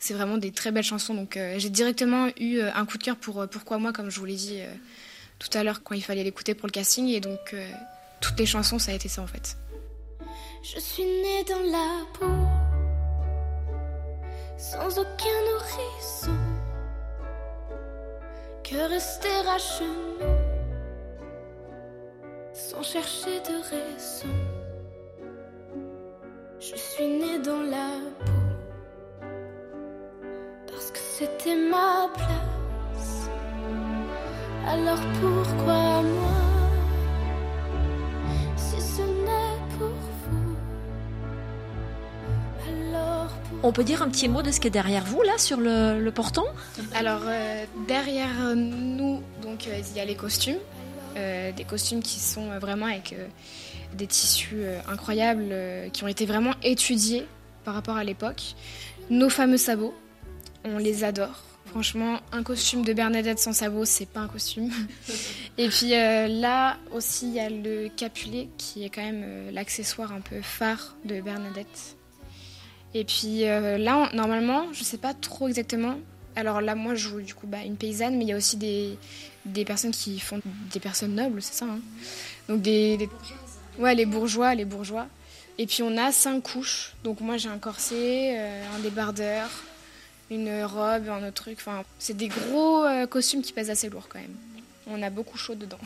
c'est 0.00 0.14
vraiment 0.14 0.38
des 0.38 0.50
très 0.50 0.72
belles 0.72 0.82
chansons. 0.82 1.14
Donc 1.14 1.38
j'ai 1.58 1.70
directement 1.70 2.26
eu 2.40 2.60
un 2.60 2.84
coup 2.86 2.98
de 2.98 3.04
cœur 3.04 3.16
pour 3.16 3.46
Pourquoi 3.48 3.78
moi, 3.78 3.92
comme 3.92 4.10
je 4.10 4.18
vous 4.18 4.26
l'ai 4.26 4.34
dit 4.34 4.60
tout 5.38 5.50
à 5.56 5.62
l'heure 5.62 5.82
quand 5.84 5.94
il 5.94 6.02
fallait 6.02 6.24
l'écouter 6.24 6.54
pour 6.54 6.66
le 6.66 6.72
casting. 6.72 7.06
Et 7.08 7.20
donc 7.20 7.54
toutes 8.20 8.38
les 8.38 8.46
chansons, 8.46 8.78
ça 8.78 8.90
a 8.90 8.94
été 8.94 9.08
ça 9.08 9.22
en 9.22 9.26
fait. 9.26 9.56
Je 10.62 10.80
suis 10.80 11.04
née 11.04 11.44
dans 11.48 11.62
la 11.70 12.04
peau, 12.12 12.26
sans 14.58 14.98
aucun 14.98 15.40
nourrisson, 15.52 16.36
que 18.62 18.88
rester 18.88 19.28
à 19.28 19.58
sans 22.52 22.82
chercher 22.82 23.40
de 23.40 23.54
raison. 23.70 24.28
Je 26.58 26.76
suis 26.76 27.06
née 27.06 27.38
dans 27.38 27.62
la 27.62 27.88
peau 28.24 28.39
parce 30.80 30.92
que 30.92 30.98
c'était 30.98 31.56
ma 31.56 32.08
place. 32.14 33.28
Alors 34.66 35.00
pourquoi 35.20 36.02
moi 36.02 36.30
si 38.56 38.80
ce 38.80 39.02
n'est 39.02 39.76
pour 39.76 39.88
vous? 39.88 40.56
Alors 42.66 43.28
pourquoi 43.28 43.68
On 43.68 43.72
peut 43.72 43.84
dire 43.84 44.00
un 44.00 44.08
petit 44.08 44.26
mot 44.26 44.40
de 44.40 44.50
ce 44.50 44.58
qui 44.58 44.68
est 44.68 44.70
derrière 44.70 45.04
vous, 45.04 45.20
là, 45.20 45.36
sur 45.36 45.58
le, 45.58 46.00
le 46.00 46.12
portant? 46.12 46.46
Alors, 46.94 47.20
euh, 47.26 47.64
derrière 47.86 48.54
nous, 48.56 49.22
donc 49.42 49.66
euh, 49.66 49.82
il 49.90 49.96
y 49.96 50.00
a 50.00 50.06
les 50.06 50.16
costumes. 50.16 50.56
Euh, 51.18 51.52
des 51.52 51.64
costumes 51.64 52.02
qui 52.02 52.20
sont 52.20 52.58
vraiment 52.58 52.86
avec 52.86 53.12
euh, 53.12 53.26
des 53.92 54.06
tissus 54.06 54.62
euh, 54.62 54.78
incroyables, 54.88 55.48
euh, 55.50 55.90
qui 55.90 56.04
ont 56.04 56.08
été 56.08 56.24
vraiment 56.24 56.52
étudiés 56.62 57.26
par 57.64 57.74
rapport 57.74 57.98
à 57.98 58.04
l'époque. 58.04 58.54
Nos 59.10 59.28
fameux 59.28 59.58
sabots, 59.58 59.94
on 60.64 60.78
les 60.78 61.04
adore. 61.04 61.42
Franchement, 61.66 62.18
un 62.32 62.42
costume 62.42 62.84
de 62.84 62.92
Bernadette 62.92 63.38
sans 63.38 63.52
sabots, 63.52 63.84
c'est 63.84 64.06
pas 64.08 64.20
un 64.20 64.28
costume. 64.28 64.70
Et 65.58 65.68
puis 65.68 65.94
euh, 65.94 66.26
là 66.26 66.78
aussi, 66.92 67.28
il 67.28 67.34
y 67.34 67.40
a 67.40 67.48
le 67.50 67.88
capulet 67.96 68.48
qui 68.58 68.84
est 68.84 68.88
quand 68.90 69.02
même 69.02 69.22
euh, 69.24 69.50
l'accessoire 69.52 70.12
un 70.12 70.20
peu 70.20 70.40
phare 70.42 70.96
de 71.04 71.20
Bernadette. 71.20 71.96
Et 72.94 73.04
puis 73.04 73.44
euh, 73.46 73.78
là, 73.78 74.08
on- 74.12 74.16
normalement, 74.16 74.64
je 74.72 74.82
sais 74.82 74.96
pas 74.98 75.14
trop 75.14 75.46
exactement. 75.48 75.96
Alors 76.34 76.60
là, 76.60 76.74
moi, 76.74 76.94
je 76.94 77.08
joue 77.08 77.20
du 77.20 77.34
coup 77.34 77.46
bah, 77.46 77.62
une 77.64 77.76
paysanne, 77.76 78.16
mais 78.16 78.24
il 78.24 78.28
y 78.28 78.32
a 78.32 78.36
aussi 78.36 78.56
des, 78.56 78.96
des 79.44 79.64
personnes 79.64 79.92
qui 79.92 80.18
font 80.18 80.40
des 80.72 80.80
personnes 80.80 81.14
nobles, 81.14 81.40
c'est 81.42 81.54
ça. 81.54 81.66
hein. 81.66 81.78
Donc 82.48 82.62
des, 82.62 82.96
des- 82.96 83.08
ouais, 83.78 83.94
les 83.94 84.06
bourgeois, 84.06 84.54
les 84.56 84.64
bourgeois. 84.64 85.06
Et 85.58 85.66
puis 85.66 85.82
on 85.84 85.96
a 85.98 86.10
cinq 86.10 86.42
couches. 86.42 86.94
Donc 87.04 87.20
moi, 87.20 87.36
j'ai 87.36 87.48
un 87.48 87.58
corset, 87.58 88.38
un 88.38 88.78
débardeur, 88.82 89.48
une 90.30 90.64
robe, 90.64 91.08
un 91.08 91.26
autre 91.26 91.42
truc. 91.42 91.58
Enfin, 91.60 91.84
c'est 91.98 92.16
des 92.16 92.28
gros 92.28 92.84
euh, 92.84 93.06
costumes 93.06 93.42
qui 93.42 93.52
pèsent 93.52 93.70
assez 93.70 93.88
lourd 93.88 94.06
quand 94.08 94.18
même. 94.20 94.34
On 94.86 95.02
a 95.02 95.10
beaucoup 95.10 95.38
chaud 95.38 95.54
dedans. 95.54 95.78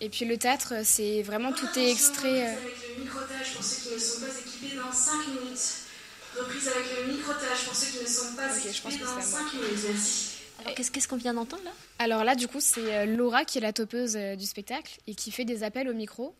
Et 0.00 0.08
puis 0.08 0.24
le 0.24 0.36
théâtre, 0.38 0.74
c'est 0.84 1.22
vraiment 1.22 1.52
tout 1.52 1.66
est 1.78 1.90
extrait. 1.90 2.48
euh, 2.48 2.52
Avec 2.52 2.96
le 2.96 3.02
microtage 3.04 3.54
pour 3.54 3.62
ceux 3.64 3.88
qui 3.88 3.94
ne 3.94 3.98
sont 4.00 4.20
pas 4.20 4.26
équipés 4.38 4.76
dans 4.76 4.92
5 4.92 5.12
minutes. 5.28 5.72
Reprise 6.38 6.68
avec 6.68 6.86
le 7.06 7.12
microtage 7.12 7.64
pour 7.66 7.74
ceux 7.74 7.86
qui 7.98 8.02
ne 8.02 8.08
sont 8.08 8.34
pas 8.34 8.46
Ok, 8.46 8.72
je 8.72 8.82
pense 8.82 8.92
équipés 8.94 9.04
dans 9.04 9.20
c'est 9.20 9.36
à 9.36 9.40
moi. 9.42 9.50
5 9.50 9.54
minutes. 9.60 9.84
Merci. 9.88 10.26
Alors, 10.62 10.74
qu'est-ce 10.74 10.90
qu'est-ce 10.90 11.08
qu'on 11.08 11.16
vient 11.16 11.34
d'entendre, 11.34 11.62
là? 11.64 11.70
Alors 11.98 12.22
là, 12.24 12.34
du 12.34 12.46
coup, 12.48 12.60
c'est 12.60 12.94
euh, 12.94 13.04
Laura 13.06 13.44
qui 13.44 13.58
est 13.58 13.60
la 13.62 13.72
topeuse 13.72 14.14
du 14.16 14.46
spectacle 14.46 14.98
et 15.06 15.14
qui 15.14 15.30
fait 15.30 15.44
des 15.44 15.62
appels 15.64 15.88
au 15.88 15.94
micro. 15.94 16.34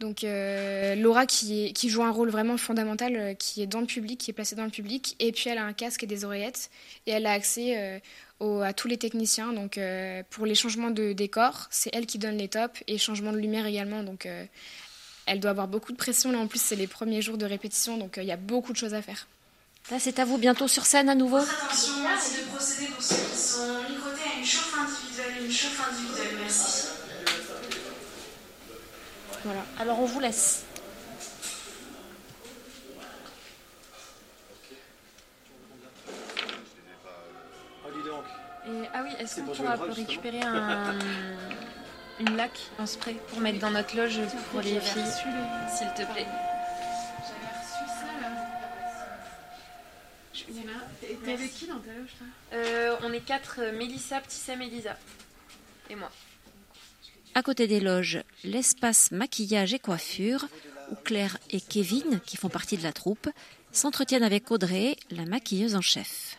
Donc 0.00 0.24
euh, 0.24 0.94
Laura 0.96 1.24
qui, 1.24 1.66
est- 1.66 1.72
qui 1.72 1.88
joue 1.88 2.02
un 2.02 2.10
rôle 2.10 2.28
vraiment 2.28 2.56
fondamental, 2.56 3.16
euh, 3.16 3.34
qui 3.34 3.62
est 3.62 3.66
dans 3.66 3.80
le 3.80 3.86
public, 3.86 4.18
qui 4.20 4.30
est 4.30 4.34
placée 4.34 4.56
dans 4.56 4.64
le 4.64 4.70
public. 4.70 5.14
Et 5.20 5.30
puis 5.32 5.48
elle 5.48 5.58
a 5.58 5.64
un 5.64 5.72
casque 5.72 6.02
et 6.02 6.06
des 6.06 6.24
oreillettes 6.24 6.70
et 7.06 7.12
elle 7.12 7.26
a 7.26 7.32
accès 7.32 7.78
euh, 7.78 7.98
au- 8.40 8.60
à 8.60 8.72
tous 8.72 8.88
les 8.88 8.98
techniciens. 8.98 9.52
Donc 9.52 9.78
euh, 9.78 10.22
pour 10.30 10.46
les 10.46 10.54
changements 10.56 10.90
de 10.90 11.12
décor, 11.12 11.68
c'est 11.70 11.90
elle 11.94 12.06
qui 12.06 12.18
donne 12.18 12.36
les 12.38 12.48
tops 12.48 12.82
et 12.88 12.98
changements 12.98 13.32
de 13.32 13.38
lumière 13.38 13.66
également. 13.66 14.02
Donc 14.02 14.26
euh, 14.26 14.44
elle 15.26 15.38
doit 15.40 15.52
avoir 15.52 15.68
beaucoup 15.68 15.92
de 15.92 15.96
pression. 15.96 16.32
Là 16.32 16.38
en 16.38 16.48
plus, 16.48 16.60
c'est 16.60 16.76
les 16.76 16.88
premiers 16.88 17.22
jours 17.22 17.38
de 17.38 17.46
répétition, 17.46 17.96
donc 17.96 18.18
euh, 18.18 18.22
il 18.22 18.28
y 18.28 18.32
a 18.32 18.36
beaucoup 18.36 18.72
de 18.72 18.78
choses 18.78 18.94
à 18.94 19.00
faire. 19.00 19.26
Là, 19.90 19.98
c'est 20.00 20.18
à 20.18 20.24
vous 20.24 20.38
bientôt 20.38 20.66
sur 20.66 20.86
scène 20.86 21.08
à 21.10 21.14
nouveau. 21.14 21.36
Attention, 21.36 21.92
merci 22.02 22.36
de 22.38 22.42
procéder 22.48 22.86
pour 22.88 23.02
ceux 23.02 23.16
qui 23.16 23.36
sont 23.38 23.82
microtés 23.90 24.22
à 24.34 24.38
une 24.38 24.44
chauffe 24.44 24.74
individuelle. 24.78 25.44
Une 25.44 25.52
chauffe 25.52 25.88
individuelle, 25.90 26.36
merci. 26.40 26.86
Voilà. 29.44 29.62
Alors, 29.78 30.00
on 30.00 30.06
vous 30.06 30.20
laisse. 30.20 30.64
Et, 38.66 38.88
ah 38.94 39.02
oui, 39.04 39.10
est-ce 39.18 39.40
qu'on 39.42 39.52
pourra 39.52 39.74
récupérer 39.74 40.40
un, 40.40 40.98
une 42.18 42.36
laque, 42.36 42.58
un 42.78 42.86
spray 42.86 43.14
pour 43.28 43.40
mettre 43.40 43.58
dans 43.58 43.70
notre 43.70 43.94
loge 43.94 44.18
pour 44.50 44.62
les 44.62 44.80
filles, 44.80 45.04
s'il 45.68 45.92
te 45.92 46.10
plaît. 46.12 46.26
T'es 51.24 51.32
avec 51.32 51.54
qui 51.54 51.66
dans 51.66 51.78
ta 51.78 51.92
loge 51.92 52.10
toi? 52.18 52.26
Euh, 52.54 52.96
On 53.02 53.12
est 53.12 53.20
quatre, 53.20 53.60
euh, 53.60 53.72
Mélissa, 53.72 54.20
Ptissem, 54.20 54.62
Elisa. 54.62 54.96
Et 55.90 55.94
moi. 55.94 56.10
À 57.34 57.42
côté 57.42 57.66
des 57.66 57.80
loges, 57.80 58.22
l'espace 58.44 59.10
maquillage 59.10 59.74
et 59.74 59.80
coiffure, 59.80 60.46
où 60.92 60.94
Claire 60.94 61.36
et 61.50 61.60
Kevin, 61.60 62.20
qui 62.24 62.36
font 62.36 62.48
partie 62.48 62.76
de 62.76 62.82
la 62.84 62.92
troupe, 62.92 63.28
s'entretiennent 63.72 64.22
avec 64.22 64.50
Audrey, 64.52 64.96
la 65.10 65.24
maquilleuse 65.24 65.74
en 65.74 65.80
chef. 65.80 66.38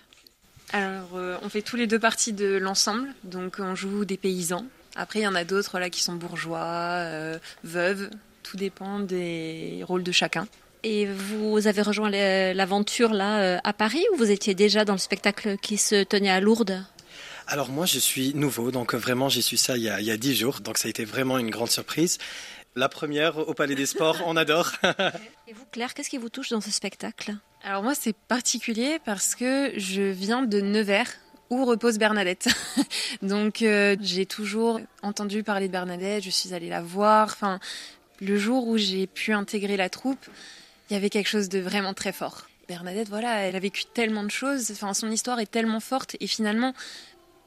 Alors, 0.72 1.16
euh, 1.16 1.38
on 1.44 1.50
fait 1.50 1.62
tous 1.62 1.76
les 1.76 1.86
deux 1.86 2.00
partie 2.00 2.32
de 2.32 2.56
l'ensemble, 2.56 3.10
donc 3.24 3.58
on 3.60 3.76
joue 3.76 4.06
des 4.06 4.18
paysans. 4.18 4.66
Après, 4.96 5.20
il 5.20 5.24
y 5.24 5.28
en 5.28 5.36
a 5.36 5.44
d'autres 5.44 5.80
là 5.80 5.90
qui 5.90 6.02
sont 6.02 6.14
bourgeois, 6.14 6.60
euh, 6.60 7.40
veuves. 7.64 8.10
Tout 8.44 8.56
dépend 8.56 9.00
des 9.00 9.84
rôles 9.84 10.04
de 10.04 10.12
chacun. 10.12 10.48
Et 10.84 11.08
vous 11.08 11.68
avez 11.68 11.82
rejoint 11.82 12.10
l'aventure 12.10 13.12
là 13.12 13.40
euh, 13.40 13.58
à 13.64 13.74
Paris 13.74 14.04
ou 14.14 14.18
vous 14.18 14.32
étiez 14.32 14.54
déjà 14.54 14.86
dans 14.86 14.94
le 14.94 15.00
spectacle 15.00 15.58
qui 15.58 15.78
se 15.78 16.04
tenait 16.04 16.30
à 16.30 16.40
Lourdes? 16.40 16.86
Alors 17.48 17.70
moi, 17.70 17.86
je 17.86 18.00
suis 18.00 18.34
nouveau, 18.34 18.72
donc 18.72 18.94
euh, 18.96 18.98
vraiment, 18.98 19.30
j'ai 19.30 19.42
su 19.42 19.56
ça 19.56 19.78
il 19.78 19.84
y, 19.84 19.90
a, 19.90 20.00
il 20.02 20.06
y 20.06 20.12
a 20.12 20.18
10 20.18 20.36
jours, 20.36 20.60
donc 20.62 20.78
ça 20.78 20.88
a 20.88 20.90
été 20.90 21.06
vraiment 21.06 21.38
une 21.38 21.52
grande 21.52 21.70
surprise. 21.70 22.18
La 22.76 22.90
première 22.90 23.38
au 23.38 23.54
Palais 23.54 23.76
des 23.76 23.86
Sports, 23.86 24.18
on 24.26 24.36
adore. 24.36 24.72
Et 25.48 25.54
vous, 25.54 25.66
Claire, 25.72 25.94
qu'est-ce 25.94 26.10
qui 26.10 26.18
vous 26.18 26.30
touche 26.30 26.50
dans 26.50 26.60
ce 26.60 26.72
spectacle? 26.72 27.36
Alors 27.64 27.84
moi, 27.84 27.94
c'est 27.96 28.16
particulier 28.16 29.00
parce 29.06 29.36
que 29.36 29.72
je 29.78 30.02
viens 30.02 30.42
de 30.42 30.60
Nevers 30.60 31.12
où 31.50 31.66
repose 31.66 32.00
Bernadette. 32.00 32.50
Donc 33.22 33.62
euh, 33.62 33.96
j'ai 34.02 34.26
toujours 34.26 34.82
entendu 35.04 35.44
parler 35.44 35.68
de 35.68 35.72
Bernadette, 35.72 36.24
je 36.24 36.32
suis 36.32 36.54
allée 36.54 36.70
la 36.70 36.82
voir. 36.82 37.28
Enfin, 37.28 37.60
le 38.22 38.38
jour 38.38 38.68
où 38.68 38.78
j'ai 38.78 39.08
pu 39.08 39.34
intégrer 39.34 39.78
la 39.78 39.90
troupe, 39.90 40.26
il 40.90 40.94
y 40.94 40.98
avait 40.98 41.10
quelque 41.10 41.30
chose 41.30 41.48
de 41.48 41.60
vraiment 41.60 41.94
très 41.94 42.12
fort. 42.12 42.48
Bernadette, 42.68 43.10
voilà, 43.10 43.42
elle 43.42 43.56
a 43.56 43.60
vécu 43.60 43.86
tellement 43.86 44.24
de 44.24 44.32
choses. 44.32 44.72
Enfin, 44.72 44.94
son 44.94 45.12
histoire 45.12 45.40
est 45.40 45.46
tellement 45.50 45.80
forte 45.80 46.18
et 46.20 46.28
finalement 46.28 46.74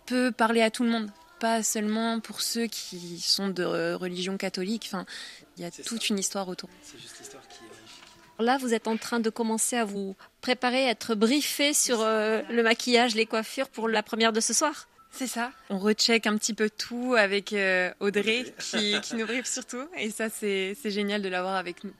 peut 0.09 0.33
parler 0.33 0.63
à 0.63 0.71
tout 0.71 0.85
le 0.85 0.91
monde, 0.91 1.11
pas 1.39 1.63
seulement 1.63 2.21
pour 2.21 2.41
ceux 2.41 2.67
qui 2.67 3.21
sont 3.21 3.49
de 3.49 3.63
euh, 3.63 3.97
religion 3.97 4.37
catholique. 4.37 4.85
Enfin, 4.87 5.05
il 5.57 5.63
y 5.63 5.67
a 5.67 5.71
toute 5.71 6.03
ça. 6.03 6.09
une 6.11 6.19
histoire 6.19 6.49
autour. 6.49 6.71
C'est 6.83 6.99
juste 6.99 7.17
l'histoire 7.21 7.43
qui 7.49 7.59
est 7.59 7.69
magnifique. 7.69 8.03
Là, 8.39 8.57
vous 8.59 8.73
êtes 8.73 8.89
en 8.89 8.97
train 8.97 9.21
de 9.21 9.31
commencer 9.31 9.77
à 9.77 9.85
vous 9.85 10.17
préparer, 10.41 10.87
à 10.87 10.91
être 10.91 11.15
briefé 11.15 11.75
sur 11.75 12.01
euh, 12.01 12.41
le 12.51 12.63
maquillage, 12.63 13.15
les 13.15 13.27
coiffures 13.27 13.69
pour 13.69 13.89
la 13.89 14.03
première 14.03 14.33
de 14.33 14.41
ce 14.41 14.55
soir. 14.55 14.89
C'est 15.11 15.27
ça. 15.27 15.53
On 15.69 15.79
recheck 15.79 16.27
un 16.27 16.37
petit 16.37 16.55
peu 16.55 16.71
tout 16.71 17.15
avec 17.19 17.53
euh, 17.53 17.93
Audrey 18.01 18.55
qui, 18.59 19.01
qui 19.01 19.17
nous 19.17 19.27
briefe 19.27 19.47
sur 19.47 19.67
tout. 19.67 19.89
Et 19.97 20.11
ça, 20.11 20.29
c'est 20.31 20.77
c'est 20.81 20.91
génial 20.91 21.23
de 21.23 21.29
l'avoir 21.29 21.57
avec 21.57 21.83
nous. 21.85 21.93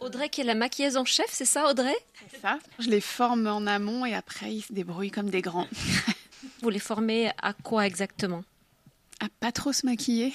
Audrey 0.00 0.28
qui 0.28 0.40
est 0.40 0.44
la 0.44 0.54
maquilleuse 0.54 0.96
en 0.96 1.04
chef, 1.04 1.26
c'est 1.28 1.44
ça 1.44 1.68
Audrey? 1.68 1.94
C'est 2.30 2.40
ça. 2.40 2.58
Je 2.78 2.88
les 2.88 3.00
forme 3.00 3.46
en 3.46 3.66
amont 3.66 4.06
et 4.06 4.14
après 4.14 4.52
ils 4.52 4.62
se 4.62 4.72
débrouillent 4.72 5.10
comme 5.10 5.28
des 5.28 5.42
grands. 5.42 5.66
Vous 6.62 6.70
les 6.70 6.78
formez 6.78 7.30
à 7.42 7.52
quoi 7.52 7.86
exactement? 7.86 8.44
À 9.18 9.26
pas 9.40 9.52
trop 9.52 9.72
se 9.72 9.84
maquiller. 9.84 10.32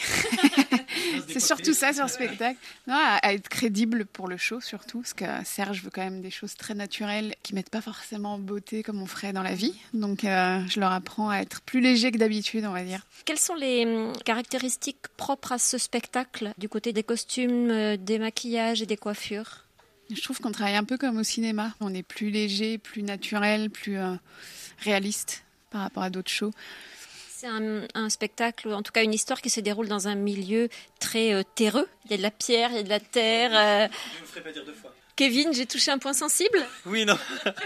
C'est 1.30 1.40
surtout 1.40 1.74
ça 1.74 1.94
sur 1.94 2.04
le 2.04 2.10
spectacle. 2.10 2.58
Non, 2.88 2.96
à, 2.96 3.20
à 3.22 3.34
être 3.34 3.50
crédible 3.50 4.06
pour 4.06 4.28
le 4.28 4.38
show 4.38 4.60
surtout, 4.62 5.02
parce 5.02 5.14
que 5.14 5.26
Serge 5.46 5.84
veut 5.84 5.90
quand 5.90 6.04
même 6.04 6.22
des 6.22 6.32
choses 6.32 6.56
très 6.56 6.74
naturelles 6.74 7.36
qui 7.44 7.54
mettent 7.54 7.70
pas 7.70 7.82
forcément 7.82 8.36
en 8.36 8.40
beauté 8.40 8.84
comme 8.84 9.02
on 9.02 9.06
ferait 9.06 9.34
dans 9.34 9.42
la 9.42 9.56
vie. 9.56 9.74
Donc 9.94 10.24
euh, 10.24 10.60
je 10.68 10.80
leur 10.80 10.92
apprends 10.92 11.30
à 11.30 11.40
être 11.40 11.62
plus 11.62 11.80
léger 11.80 12.12
que 12.12 12.18
d'habitude, 12.18 12.66
on 12.66 12.72
va 12.72 12.84
dire. 12.84 13.06
Quelles 13.26 13.40
sont 13.40 13.56
les 13.56 13.86
hum, 13.86 14.14
caractéristiques 14.26 15.08
propres 15.16 15.54
à 15.54 15.60
ce 15.60 15.78
spectacle 15.78 16.52
du 16.58 16.68
côté 16.70 16.92
des 16.94 17.04
costumes, 17.04 17.70
euh, 17.72 17.98
des 17.98 18.20
maquillages 18.20 18.82
et 18.82 18.86
des 18.86 18.98
coiffures? 18.98 19.66
Je 20.10 20.22
trouve 20.22 20.40
qu'on 20.40 20.52
travaille 20.52 20.76
un 20.76 20.86
peu 20.86 20.98
comme 20.98 21.18
au 21.18 21.24
cinéma. 21.24 21.74
On 21.82 21.94
est 21.94 22.04
plus 22.04 22.30
léger, 22.30 22.78
plus 22.78 23.04
naturel, 23.04 23.70
plus 23.70 23.98
euh, 23.98 24.16
réaliste 24.80 25.44
par 25.78 25.84
rapport 25.84 26.02
à 26.02 26.10
d'autres 26.10 26.32
shows. 26.32 26.52
C'est 27.30 27.46
un, 27.46 27.84
un 27.94 28.10
spectacle, 28.10 28.68
ou 28.68 28.72
en 28.74 28.82
tout 28.82 28.92
cas 28.92 29.04
une 29.04 29.14
histoire 29.14 29.42
qui 29.42 29.52
se 29.52 29.60
déroule 29.60 29.88
dans 29.88 30.08
un 30.08 30.16
milieu 30.16 30.70
très 31.00 31.34
euh, 31.34 31.44
terreux. 31.54 31.88
Il 32.06 32.12
y 32.12 32.14
a 32.16 32.18
de 32.18 32.24
la 32.24 32.32
pierre, 32.32 32.72
il 32.72 32.78
y 32.78 32.80
a 32.80 32.84
de 32.84 32.90
la 32.90 33.00
terre. 33.00 33.52
euh. 33.54 33.88
Je 34.16 34.22
ne 34.22 34.26
vous 34.26 34.32
ferai 34.32 34.42
pas 34.42 34.52
dire 34.52 34.66
deux 34.66 34.74
fois. 34.74 34.92
Kevin, 35.18 35.52
j'ai 35.54 35.66
touché 35.66 35.92
un 35.92 35.98
point 35.98 36.14
sensible. 36.14 36.66
Oui, 36.86 37.04
non. 37.06 37.18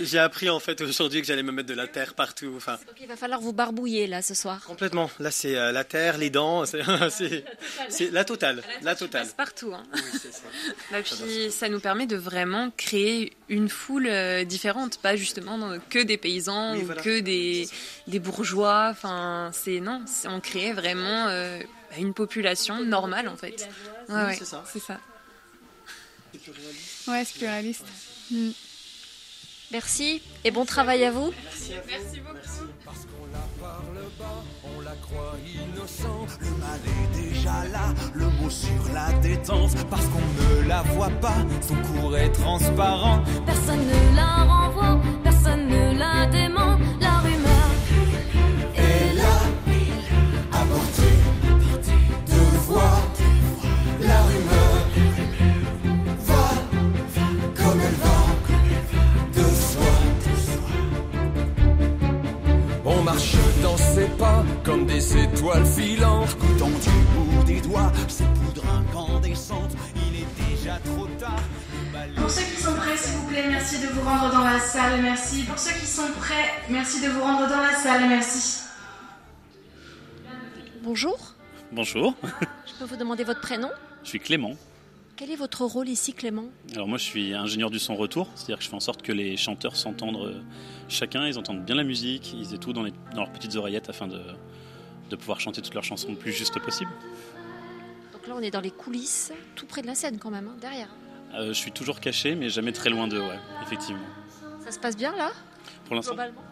J'ai 0.00 0.20
appris 0.20 0.48
en 0.48 0.60
fait 0.60 0.80
aujourd'hui 0.80 1.20
que 1.20 1.26
j'allais 1.26 1.42
me 1.42 1.50
mettre 1.50 1.68
de 1.68 1.74
la 1.74 1.88
terre 1.88 2.14
partout. 2.14 2.52
Enfin, 2.56 2.74
Donc 2.86 2.94
il 3.00 3.08
va 3.08 3.16
falloir 3.16 3.40
vous 3.40 3.52
barbouiller 3.52 4.06
là 4.06 4.22
ce 4.22 4.32
soir. 4.32 4.62
complètement. 4.64 5.10
Là, 5.18 5.32
c'est 5.32 5.56
euh, 5.56 5.72
la 5.72 5.82
terre, 5.82 6.18
les 6.18 6.30
dents, 6.30 6.64
c'est 6.66 6.82
c'est- 7.10 7.44
c'est 7.88 8.10
la 8.12 8.24
totale. 8.24 8.62
La 8.82 8.94
totale. 8.94 9.22
passe 9.24 9.32
partout. 9.32 9.72
hein. 9.74 9.82
Oui, 9.92 10.00
c'est 10.12 10.32
ça. 10.32 10.42
Bah, 10.92 10.98
puis 11.02 11.50
ça 11.50 11.68
nous 11.68 11.80
permet 11.80 12.06
de 12.06 12.14
vraiment 12.16 12.70
créer 12.76 13.32
une 13.48 13.68
foule 13.68 14.06
euh, 14.08 14.44
différente, 14.44 14.98
pas 14.98 15.16
justement 15.16 15.58
que 15.90 15.98
des 16.00 16.16
paysans 16.16 16.74
Oui, 16.74 16.82
ou 16.82 16.86
voilà. 16.86 17.02
que 17.02 17.18
des, 17.18 17.68
des 18.06 18.18
bourgeois. 18.20 18.88
Enfin, 18.92 19.50
c'est 19.52 19.80
non, 19.80 20.02
c'est- 20.06 20.28
on 20.28 20.38
crée 20.38 20.72
vraiment 20.74 21.26
euh, 21.28 21.58
une 21.98 22.14
population 22.14 22.84
normale 22.84 23.26
en 23.26 23.36
fait. 23.36 23.68
Ouais, 24.08 24.14
Oui, 24.14 24.22
ouais, 24.26 24.36
c'est 24.38 24.78
ça. 24.78 25.00
C'est 26.32 26.38
ça. 26.38 26.44
C'est 26.44 26.52
plus 26.52 26.52
réaliste. 26.60 27.08
Ouais, 27.08 27.24
c'est 27.24 27.38
plus 27.38 27.46
réaliste. 27.46 27.84
Merci 29.70 30.22
et 30.44 30.50
bon 30.50 30.64
travail 30.64 31.04
à 31.04 31.10
vous. 31.10 31.30
Merci 31.44 31.74
à 31.74 31.80
vous. 31.80 31.88
Merci 31.88 32.20
beaucoup. 32.20 32.36
Parce 32.84 33.04
qu'on 33.04 33.26
la 33.32 33.46
parle 33.60 34.10
pas, 34.18 34.44
on 34.64 34.80
la 34.80 34.94
croit 35.02 35.36
innocente. 35.46 36.38
Le 36.40 36.50
mal 36.52 36.80
est 36.86 37.08
déjà 37.20 37.64
là, 37.70 37.94
le 38.14 38.24
mot 38.40 38.48
sur 38.48 38.92
la 38.94 39.12
détente. 39.20 39.76
Parce 39.90 40.06
qu'on 40.06 40.20
ne 40.62 40.66
la 40.66 40.82
voit 40.82 41.10
pas, 41.10 41.36
son 41.60 41.76
cours 41.76 42.16
est 42.16 42.32
transparent. 42.32 43.22
Personne 43.44 43.86
ne 43.86 44.16
la 44.16 44.44
renvoie, 44.44 45.02
personne 45.22 45.68
ne 45.68 45.98
la 45.98 46.26
dément. 46.26 46.67
Des 64.98 65.16
étoiles 65.22 65.64
filantes. 65.64 66.34
Coûtant 66.38 66.66
du 66.70 66.90
bout 67.14 67.44
des 67.44 67.60
doigts, 67.60 67.92
ces 68.08 68.24
poudres 68.24 68.64
incandescentes. 68.68 69.72
Il 69.94 70.22
est 70.22 70.50
déjà 70.56 70.76
trop 70.78 71.06
tard. 71.20 71.38
Pour 72.16 72.28
ceux 72.28 72.42
qui 72.42 72.60
sont 72.60 72.74
prêts, 72.74 72.96
s'il 72.96 73.14
vous 73.18 73.28
plaît, 73.28 73.44
merci 73.48 73.80
de 73.80 73.86
vous 73.86 74.00
rendre 74.02 74.32
dans 74.32 74.42
la 74.42 74.58
salle, 74.58 75.00
merci. 75.02 75.44
Pour 75.44 75.58
ceux 75.58 75.78
qui 75.78 75.86
sont 75.86 76.10
prêts, 76.18 76.50
merci 76.68 77.00
de 77.00 77.08
vous 77.10 77.20
rendre 77.20 77.48
dans 77.48 77.62
la 77.62 77.74
salle, 77.74 78.08
merci. 78.08 78.64
Bonjour, 80.82 81.16
Bonjour, 81.70 82.14
je 82.66 82.72
peux 82.78 82.84
vous 82.86 82.96
demander 82.96 83.22
votre 83.22 83.42
prénom? 83.42 83.68
Je 84.02 84.08
suis 84.08 84.20
Clément. 84.20 84.54
Quel 85.16 85.30
est 85.30 85.36
votre 85.36 85.64
rôle 85.66 85.88
ici, 85.88 86.14
Clément? 86.14 86.46
Alors 86.74 86.88
moi 86.88 86.96
je 86.96 87.02
suis 87.04 87.34
ingénieur 87.34 87.70
du 87.70 87.78
son 87.78 87.94
retour, 87.94 88.28
c'est-à-dire 88.34 88.56
que 88.58 88.64
je 88.64 88.70
fais 88.70 88.76
en 88.76 88.80
sorte 88.80 89.02
que 89.02 89.12
les 89.12 89.36
chanteurs 89.36 89.76
s'entendent 89.76 90.16
euh, 90.24 90.40
chacun, 90.88 91.26
ils 91.26 91.38
entendent 91.38 91.64
bien 91.64 91.74
la 91.74 91.84
musique, 91.84 92.32
ils 92.32 92.54
aient 92.54 92.58
tout 92.58 92.72
dans, 92.72 92.84
les- 92.84 92.92
dans 93.14 93.20
leurs 93.22 93.32
petites 93.32 93.54
oreillettes 93.56 93.90
afin 93.90 94.06
de, 94.06 94.18
de 95.08 95.16
pouvoir 95.16 95.40
chanter 95.40 95.62
toutes 95.62 95.74
leurs 95.74 95.84
chansons 95.84 96.10
le 96.10 96.16
plus 96.16 96.32
juste 96.32 96.58
possible. 96.60 96.90
Donc 98.12 98.26
là, 98.26 98.34
on 98.36 98.40
est 98.40 98.50
dans 98.50 98.60
les 98.60 98.70
coulisses, 98.70 99.32
tout 99.54 99.66
près 99.66 99.82
de 99.82 99.86
la 99.86 99.94
scène 99.94 100.18
quand 100.18 100.30
même, 100.30 100.48
hein, 100.48 100.56
derrière. 100.60 100.88
Euh, 101.34 101.48
je 101.48 101.52
suis 101.52 101.72
toujours 101.72 102.00
caché 102.00 102.34
mais 102.34 102.48
jamais 102.48 102.72
très 102.72 102.90
loin 102.90 103.06
d'eux, 103.06 103.20
ouais, 103.20 103.38
effectivement. 103.66 104.06
Ça 104.64 104.70
se 104.70 104.78
passe 104.78 104.96
bien 104.96 105.14
là? 105.16 105.30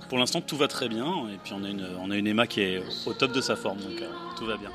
Pour 0.09 0.19
l'instant, 0.19 0.41
tout 0.41 0.57
va 0.57 0.69
très 0.69 0.89
bien 0.89 1.29
et 1.29 1.39
puis 1.43 1.53
on 1.55 1.63
a 1.65 1.69
une, 1.69 1.87
on 2.01 2.11
a 2.11 2.17
une 2.17 2.27
Emma 2.27 2.47
qui 2.47 2.61
est 2.63 2.83
au 3.07 3.13
top 3.13 3.33
de 3.33 3.41
sa 3.41 3.57
forme 3.57 3.79
donc 3.79 4.01
euh, 4.01 4.11
tout 4.37 4.47
va 4.47 4.57
bien. 4.57 4.71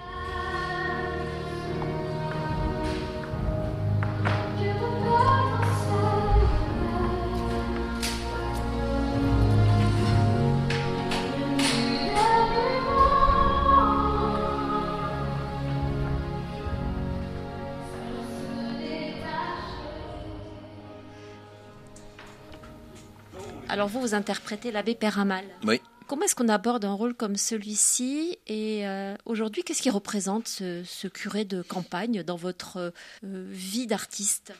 Alors 23.71 23.87
vous, 23.87 24.01
vous 24.01 24.13
interprétez 24.13 24.69
l'abbé 24.69 24.95
Péramal. 24.95 25.45
Oui. 25.63 25.79
Comment 26.07 26.23
est-ce 26.23 26.35
qu'on 26.35 26.49
aborde 26.49 26.83
un 26.83 26.91
rôle 26.91 27.13
comme 27.13 27.37
celui-ci 27.37 28.37
Et 28.47 28.85
euh, 28.85 29.15
aujourd'hui, 29.23 29.63
qu'est-ce 29.63 29.81
qui 29.81 29.89
représente 29.89 30.49
ce, 30.49 30.83
ce 30.83 31.07
curé 31.07 31.45
de 31.45 31.61
campagne 31.61 32.21
dans 32.21 32.35
votre 32.35 32.91
euh, 33.23 33.45
vie 33.49 33.87
d'artiste? 33.87 34.51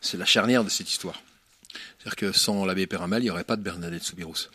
C'est 0.00 0.16
la 0.16 0.24
charnière 0.24 0.64
de 0.64 0.68
cette 0.68 0.90
histoire. 0.90 1.22
C'est-à-dire 2.00 2.16
que 2.16 2.32
sans 2.32 2.64
l'abbé 2.64 2.88
Péramal, 2.88 3.22
il 3.22 3.26
n'y 3.26 3.30
aurait 3.30 3.44
pas 3.44 3.54
de 3.54 3.62
Bernadette 3.62 4.02
Soubirous. 4.02 4.48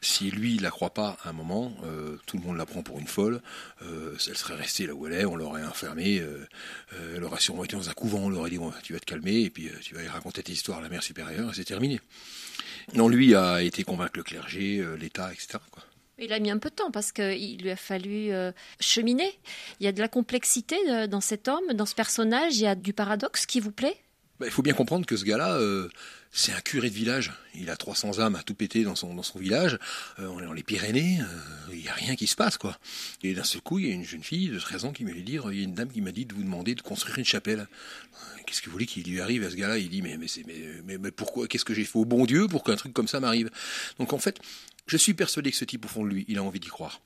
Si 0.00 0.30
lui, 0.30 0.54
il 0.54 0.62
la 0.62 0.70
croit 0.70 0.94
pas 0.94 1.18
à 1.24 1.28
un 1.28 1.32
moment, 1.32 1.76
euh, 1.84 2.16
tout 2.24 2.38
le 2.38 2.42
monde 2.42 2.56
la 2.56 2.64
prend 2.64 2.82
pour 2.82 2.98
une 2.98 3.06
folle, 3.06 3.42
euh, 3.82 4.16
elle 4.26 4.36
serait 4.36 4.54
restée 4.54 4.86
là 4.86 4.94
où 4.94 5.06
elle 5.06 5.12
est, 5.12 5.24
on 5.26 5.36
l'aurait 5.36 5.64
enfermée, 5.64 6.20
euh, 6.20 6.46
elle 7.14 7.24
aurait 7.24 7.40
sûrement 7.40 7.64
été 7.64 7.76
dans 7.76 7.90
un 7.90 7.92
couvent, 7.92 8.20
on 8.20 8.28
leur 8.30 8.40
aurait 8.40 8.50
dit, 8.50 8.58
bon, 8.58 8.72
tu 8.82 8.94
vas 8.94 9.00
te 9.00 9.04
calmer, 9.04 9.42
et 9.42 9.50
puis 9.50 9.70
tu 9.82 9.94
vas 9.94 10.02
y 10.02 10.08
raconter 10.08 10.42
tes 10.42 10.52
histoires 10.52 10.78
à 10.78 10.82
la 10.82 10.88
mère 10.88 11.02
supérieure, 11.02 11.50
et 11.50 11.54
c'est 11.54 11.64
terminé. 11.64 12.00
Non, 12.92 13.08
lui 13.08 13.34
a 13.34 13.62
été 13.62 13.82
convaincre 13.82 14.12
le 14.16 14.22
clergé, 14.22 14.78
euh, 14.78 14.96
l'État, 14.96 15.32
etc. 15.32 15.58
Il 16.18 16.32
a 16.32 16.38
mis 16.38 16.50
un 16.50 16.58
peu 16.58 16.70
de 16.70 16.74
temps 16.74 16.90
parce 16.90 17.10
qu'il 17.10 17.60
lui 17.60 17.70
a 17.70 17.76
fallu 17.76 18.32
euh, 18.32 18.52
cheminer. 18.78 19.32
Il 19.80 19.84
y 19.84 19.88
a 19.88 19.92
de 19.92 20.00
la 20.00 20.08
complexité 20.08 20.76
euh, 20.88 21.06
dans 21.06 21.20
cet 21.20 21.48
homme, 21.48 21.72
dans 21.74 21.86
ce 21.86 21.94
personnage, 21.94 22.56
il 22.56 22.62
y 22.62 22.66
a 22.66 22.74
du 22.74 22.92
paradoxe 22.92 23.46
qui 23.46 23.60
vous 23.60 23.72
plaît? 23.72 23.96
Bah, 24.40 24.46
il 24.46 24.52
faut 24.52 24.62
bien 24.62 24.74
comprendre 24.74 25.06
que 25.06 25.16
ce 25.16 25.24
gars-là, 25.24 25.54
euh, 25.54 25.88
c'est 26.36 26.52
un 26.52 26.60
curé 26.60 26.90
de 26.90 26.94
village. 26.94 27.32
Il 27.54 27.70
a 27.70 27.76
300 27.76 28.18
âmes 28.18 28.34
à 28.34 28.42
tout 28.42 28.54
péter 28.54 28.82
dans 28.82 28.96
son, 28.96 29.14
dans 29.14 29.22
son 29.22 29.38
village. 29.38 29.78
Euh, 30.18 30.26
on 30.26 30.40
est 30.40 30.44
dans 30.44 30.52
les 30.52 30.64
Pyrénées, 30.64 31.20
euh, 31.20 31.72
il 31.72 31.78
n'y 31.78 31.88
a 31.88 31.92
rien 31.92 32.16
qui 32.16 32.26
se 32.26 32.34
passe, 32.34 32.58
quoi. 32.58 32.76
Et 33.22 33.34
d'un 33.34 33.44
seul 33.44 33.60
coup, 33.60 33.78
il 33.78 33.86
y 33.86 33.90
a 33.92 33.94
une 33.94 34.04
jeune 34.04 34.24
fille 34.24 34.48
de 34.48 34.58
13 34.58 34.86
ans 34.86 34.92
qui 34.92 35.04
me 35.04 35.12
dit 35.12 35.38
il 35.52 35.58
y 35.58 35.60
a 35.60 35.64
une 35.64 35.74
dame 35.74 35.88
qui 35.88 36.00
m'a 36.00 36.10
dit 36.10 36.26
de 36.26 36.34
vous 36.34 36.42
demander 36.42 36.74
de 36.74 36.82
construire 36.82 37.18
une 37.18 37.24
chapelle. 37.24 37.60
Euh, 37.60 38.40
Qu'est-ce 38.44 38.60
que 38.60 38.66
vous 38.66 38.72
voulez 38.72 38.86
qu'il 38.86 39.04
lui 39.04 39.20
arrive 39.20 39.44
à 39.44 39.50
ce 39.50 39.54
gars-là? 39.54 39.78
Il 39.78 39.88
dit, 39.88 40.02
mais, 40.02 40.16
mais, 40.16 40.26
mais, 40.84 40.98
mais, 40.98 41.10
pourquoi 41.12 41.46
Qu'est-ce 41.46 41.64
que 41.64 41.72
j'ai 41.72 41.84
fait 41.84 41.98
au 41.98 42.04
bon 42.04 42.26
Dieu 42.26 42.48
pour 42.48 42.64
qu'un 42.64 42.76
truc 42.76 42.92
comme 42.92 43.08
ça 43.08 43.20
m'arrive? 43.20 43.50
Donc 44.00 44.12
en 44.12 44.18
fait, 44.18 44.40
je 44.88 44.96
suis 44.96 45.14
persuadé 45.14 45.52
que 45.52 45.56
ce 45.56 45.64
type, 45.64 45.84
au 45.84 45.88
fond 45.88 46.04
de 46.04 46.10
lui, 46.10 46.24
il 46.26 46.38
a 46.38 46.42
envie 46.42 46.60
d'y 46.60 46.68
croire. 46.68 47.00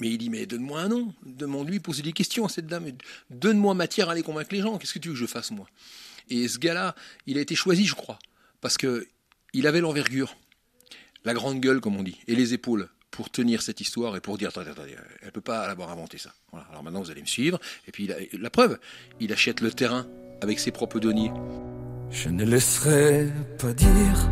Mais 0.00 0.10
il 0.10 0.18
dit, 0.18 0.28
mais 0.28 0.44
donne-moi 0.44 0.82
un 0.82 0.88
nom, 0.88 1.14
demande-lui, 1.24 1.80
poser 1.80 2.02
des 2.02 2.12
questions 2.12 2.44
à 2.44 2.48
cette 2.50 2.66
dame, 2.66 2.86
donne-moi 3.30 3.74
matière 3.74 4.10
à 4.10 4.12
aller 4.12 4.22
convaincre 4.22 4.52
les 4.52 4.60
gens, 4.60 4.76
qu'est-ce 4.76 4.92
que 4.92 4.98
tu 4.98 5.08
veux 5.08 5.14
que 5.14 5.20
je 5.20 5.26
fasse 5.26 5.50
moi? 5.50 5.66
Et 6.28 6.48
ce 6.48 6.58
gars-là, 6.58 6.94
il 7.26 7.38
a 7.38 7.40
été 7.40 7.54
choisi, 7.54 7.86
je 7.86 7.94
crois, 7.94 8.18
parce 8.60 8.78
que 8.78 9.06
il 9.52 9.66
avait 9.66 9.80
l'envergure, 9.80 10.36
la 11.24 11.34
grande 11.34 11.60
gueule, 11.60 11.80
comme 11.80 11.96
on 11.96 12.02
dit, 12.02 12.18
et 12.26 12.34
les 12.34 12.54
épaules 12.54 12.88
pour 13.10 13.30
tenir 13.30 13.62
cette 13.62 13.80
histoire 13.80 14.16
et 14.16 14.20
pour 14.20 14.36
dire, 14.36 14.48
attendez, 14.48 14.70
attendez, 14.70 14.96
elle 15.22 15.30
peut 15.30 15.40
pas 15.40 15.68
l'avoir 15.68 15.90
inventé 15.90 16.18
ça. 16.18 16.34
Alors 16.70 16.82
maintenant, 16.82 17.00
vous 17.00 17.10
allez 17.12 17.20
me 17.20 17.26
suivre, 17.26 17.60
et 17.86 17.92
puis 17.92 18.10
la 18.32 18.50
preuve, 18.50 18.78
il 19.20 19.32
achète 19.32 19.60
le 19.60 19.70
terrain 19.70 20.06
avec 20.42 20.58
ses 20.58 20.72
propres 20.72 20.98
deniers. 20.98 21.30
Je 22.10 22.28
ne 22.28 22.44
laisserai 22.44 23.28
pas 23.58 23.72
dire, 23.72 24.30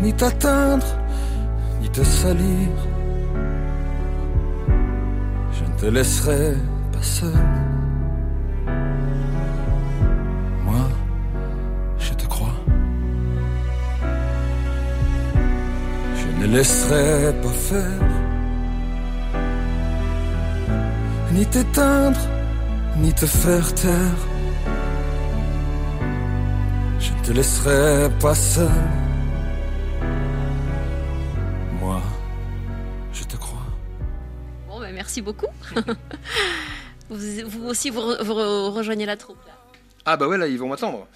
ni 0.00 0.14
t'atteindre, 0.14 0.86
ni 1.82 1.90
te 1.90 2.02
salir. 2.02 2.68
Je 5.52 5.64
ne 5.64 5.78
te 5.78 5.86
laisserai 5.86 6.54
pas 6.92 7.02
seul. 7.02 7.69
Ne 16.40 16.46
laisserai 16.46 17.32
pas 17.42 17.48
faire, 17.52 18.00
ni 21.32 21.46
t'éteindre, 21.46 22.20
ni 22.96 23.12
te 23.12 23.26
faire 23.26 23.74
taire. 23.74 24.20
Je 26.98 27.12
ne 27.12 27.24
te 27.24 27.32
laisserai 27.32 28.10
pas 28.20 28.34
seul. 28.34 28.68
Moi, 31.80 32.00
je 33.12 33.24
te 33.24 33.36
crois. 33.36 33.58
Bon, 34.68 34.80
ben, 34.80 34.94
merci 34.94 35.22
beaucoup. 35.22 35.46
vous, 37.10 37.16
vous 37.46 37.66
aussi, 37.68 37.90
vous, 37.90 38.00
re- 38.00 38.22
vous 38.22 38.34
re- 38.34 38.70
rejoignez 38.70 39.06
la 39.06 39.16
troupe. 39.16 39.38
là. 39.46 39.52
Ah 40.06 40.16
bah 40.16 40.26
ouais, 40.28 40.38
là, 40.38 40.46
ils 40.46 40.58
vont 40.58 40.68
m'attendre. 40.68 41.06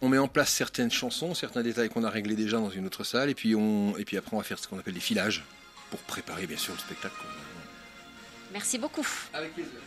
On 0.00 0.08
met 0.08 0.18
en 0.18 0.28
place 0.28 0.50
certaines 0.50 0.92
chansons, 0.92 1.34
certains 1.34 1.62
détails 1.62 1.88
qu'on 1.88 2.04
a 2.04 2.10
réglés 2.10 2.36
déjà 2.36 2.58
dans 2.58 2.70
une 2.70 2.86
autre 2.86 3.02
salle, 3.02 3.30
et 3.30 3.34
puis, 3.34 3.56
on, 3.56 3.96
et 3.96 4.04
puis 4.04 4.16
après, 4.16 4.34
on 4.34 4.38
va 4.38 4.44
faire 4.44 4.58
ce 4.58 4.68
qu'on 4.68 4.78
appelle 4.78 4.94
des 4.94 5.00
filages, 5.00 5.44
pour 5.90 5.98
préparer, 6.00 6.46
bien 6.46 6.56
sûr, 6.56 6.72
le 6.74 6.78
spectacle. 6.78 7.16
Merci 8.52 8.78
beaucoup. 8.78 9.06
Avec 9.32 9.54
plaisir. 9.54 9.80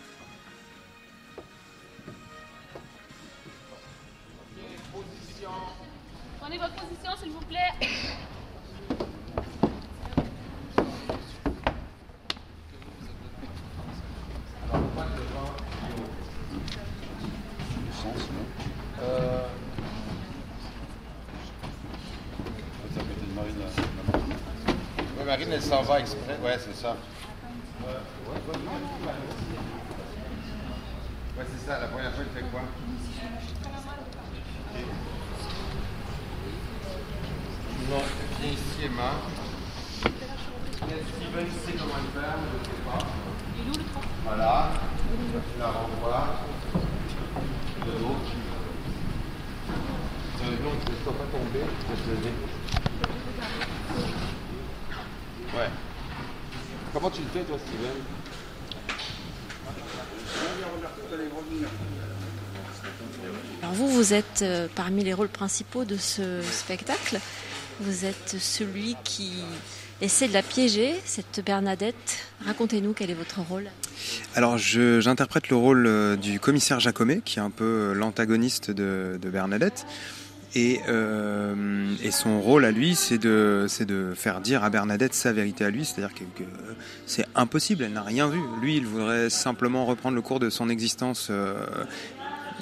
Prenez 6.39 6.57
votre 6.57 6.75
position, 6.75 7.11
s'il 7.21 7.31
vous 7.31 7.45
plaît. 7.45 7.87
Marine. 25.45 25.59
Ouais, 26.43 26.57
c'est 26.59 26.75
ça. 26.75 26.95
Ouais, 31.37 31.45
c'est 31.49 31.65
ça. 31.65 31.79
La 31.79 31.87
première 31.87 32.13
fois, 32.13 32.23
il 32.23 32.39
fait 32.39 32.47
quoi 32.49 32.61
Non, 37.89 38.01
viens 38.39 38.51
ici, 38.51 38.85
Emma. 38.85 39.11
Steven 40.77 41.47
sait 41.65 41.73
comment 41.73 41.97
le 41.97 42.21
faire, 42.21 42.35
mais 42.37 42.49
je 42.51 42.57
ne 42.59 42.63
sais 42.63 42.81
pas. 42.85 43.01
Voilà. 44.25 44.71
Tu 45.53 45.59
la 45.59 45.67
renvoies. 45.67 46.27
De 47.85 47.91
l'autre. 47.99 48.31
Euh, 50.43 50.55
non, 50.63 50.71
ne 50.71 51.03
sois 51.03 51.13
pas 51.13 51.29
tombé, 51.31 51.61
je 51.89 51.95
te 52.03 52.09
lever. 52.09 52.33
Ouais. 55.53 55.67
Toi, 57.33 57.41
Steven 57.43 57.91
Alors 63.61 63.73
vous, 63.73 63.87
vous 63.87 64.13
êtes 64.13 64.41
euh, 64.41 64.67
parmi 64.75 65.05
les 65.05 65.13
rôles 65.13 65.29
principaux 65.29 65.85
de 65.85 65.95
ce 65.95 66.41
spectacle. 66.41 67.19
Vous 67.79 68.03
êtes 68.03 68.35
celui 68.37 68.97
qui 69.05 69.31
essaie 70.01 70.27
de 70.27 70.33
la 70.33 70.43
piéger, 70.43 70.93
cette 71.05 71.41
Bernadette. 71.45 72.25
Racontez-nous 72.45 72.91
quel 72.91 73.11
est 73.11 73.15
votre 73.15 73.39
rôle. 73.39 73.69
Alors 74.35 74.57
j'interprète 74.57 75.47
le 75.47 75.55
rôle 75.55 75.87
euh, 75.87 76.17
du 76.17 76.41
commissaire 76.41 76.81
Jacomet, 76.81 77.21
qui 77.23 77.39
est 77.39 77.41
un 77.41 77.49
peu 77.49 77.63
euh, 77.63 77.93
l'antagoniste 77.93 78.71
de, 78.71 79.17
de 79.21 79.29
Bernadette. 79.29 79.85
Et, 80.53 80.81
euh, 80.89 81.95
et 82.03 82.11
son 82.11 82.41
rôle 82.41 82.65
à 82.65 82.71
lui, 82.71 82.95
c'est 82.95 83.17
de, 83.17 83.67
de 83.87 84.13
faire 84.15 84.41
dire 84.41 84.65
à 84.65 84.69
Bernadette 84.69 85.13
sa 85.13 85.31
vérité 85.31 85.63
à 85.63 85.69
lui, 85.69 85.85
c'est-à-dire 85.85 86.13
que, 86.13 86.43
c'est 87.05 87.25
impossible, 87.35 87.85
elle 87.85 87.93
n'a 87.93 88.01
rien 88.01 88.27
vu. 88.27 88.39
Lui, 88.61 88.75
il 88.75 88.85
voudrait 88.85 89.29
simplement 89.29 89.85
reprendre 89.85 90.15
le 90.15 90.21
cours 90.21 90.39
de 90.39 90.49
son 90.49 90.67
existence, 90.69 91.29
euh, 91.29 91.55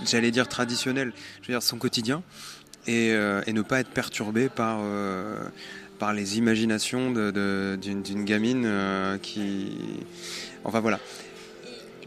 j'allais 0.06 0.30
dire 0.30 0.48
traditionnelle, 0.48 1.14
je 1.42 1.48
veux 1.48 1.54
dire 1.54 1.64
son 1.64 1.78
quotidien, 1.78 2.22
et, 2.86 3.12
euh, 3.12 3.42
ne 3.48 3.62
pas 3.64 3.80
être 3.80 3.90
perturbé 3.90 4.50
par, 4.50 4.82
par 5.98 6.14
les 6.14 6.38
imaginations 6.38 7.12
d'une 7.12 8.26
gamine 8.26 8.70
qui... 9.24 9.72
Enfin 10.64 10.80
voilà. 10.80 11.00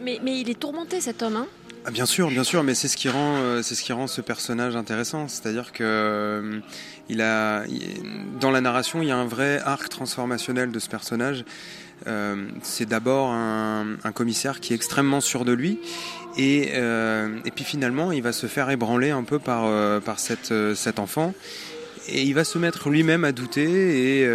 Mais, 0.00 0.20
mais 0.22 0.40
il 0.40 0.48
est 0.48 0.58
tourmenté 0.58 1.00
cet 1.00 1.22
homme, 1.22 1.36
hein 1.36 1.46
Ah, 1.84 1.90
Bien 1.90 2.06
sûr, 2.06 2.28
bien 2.28 2.44
sûr, 2.44 2.62
mais 2.62 2.74
c'est 2.74 2.86
ce 2.86 2.96
qui 2.96 3.08
rend, 3.08 3.38
euh, 3.38 3.62
c'est 3.62 3.74
ce 3.74 3.82
qui 3.82 3.92
rend 3.92 4.06
ce 4.06 4.20
personnage 4.20 4.76
intéressant. 4.76 5.26
C'est-à-dire 5.26 5.72
que 5.72 5.82
euh, 5.82 6.60
il 7.08 7.20
a, 7.20 7.64
dans 8.40 8.52
la 8.52 8.60
narration, 8.60 9.02
il 9.02 9.08
y 9.08 9.10
a 9.10 9.16
un 9.16 9.26
vrai 9.26 9.60
arc 9.64 9.88
transformationnel 9.88 10.70
de 10.70 10.78
ce 10.78 10.88
personnage. 10.88 11.44
Euh, 12.06 12.46
c'est 12.62 12.86
d'abord 12.86 13.32
un, 13.32 13.96
commissaire 14.14 14.60
qui 14.60 14.72
est 14.72 14.76
extrêmement 14.76 15.20
sûr 15.20 15.44
de 15.44 15.52
lui, 15.52 15.80
et, 16.36 16.72
et 16.74 17.50
puis 17.54 17.64
finalement, 17.64 18.12
il 18.12 18.22
va 18.22 18.32
se 18.32 18.46
faire 18.46 18.70
ébranler 18.70 19.10
un 19.10 19.22
peu 19.22 19.38
par, 19.38 19.70
par 20.02 20.18
cette, 20.18 20.52
cet 20.74 20.98
enfant, 20.98 21.32
et 22.08 22.22
il 22.22 22.34
va 22.34 22.44
se 22.44 22.58
mettre 22.58 22.90
lui-même 22.90 23.24
à 23.24 23.30
douter, 23.30 24.22
et 24.22 24.28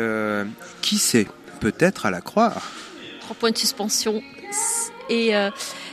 qui 0.82 0.98
sait, 0.98 1.28
peut-être 1.60 2.06
à 2.06 2.12
la 2.12 2.22
croire. 2.22 2.72
Trois 3.20 3.36
points 3.36 3.52
de 3.52 3.58
suspension. 3.58 4.22
Et 5.10 5.36
euh, 5.36 5.50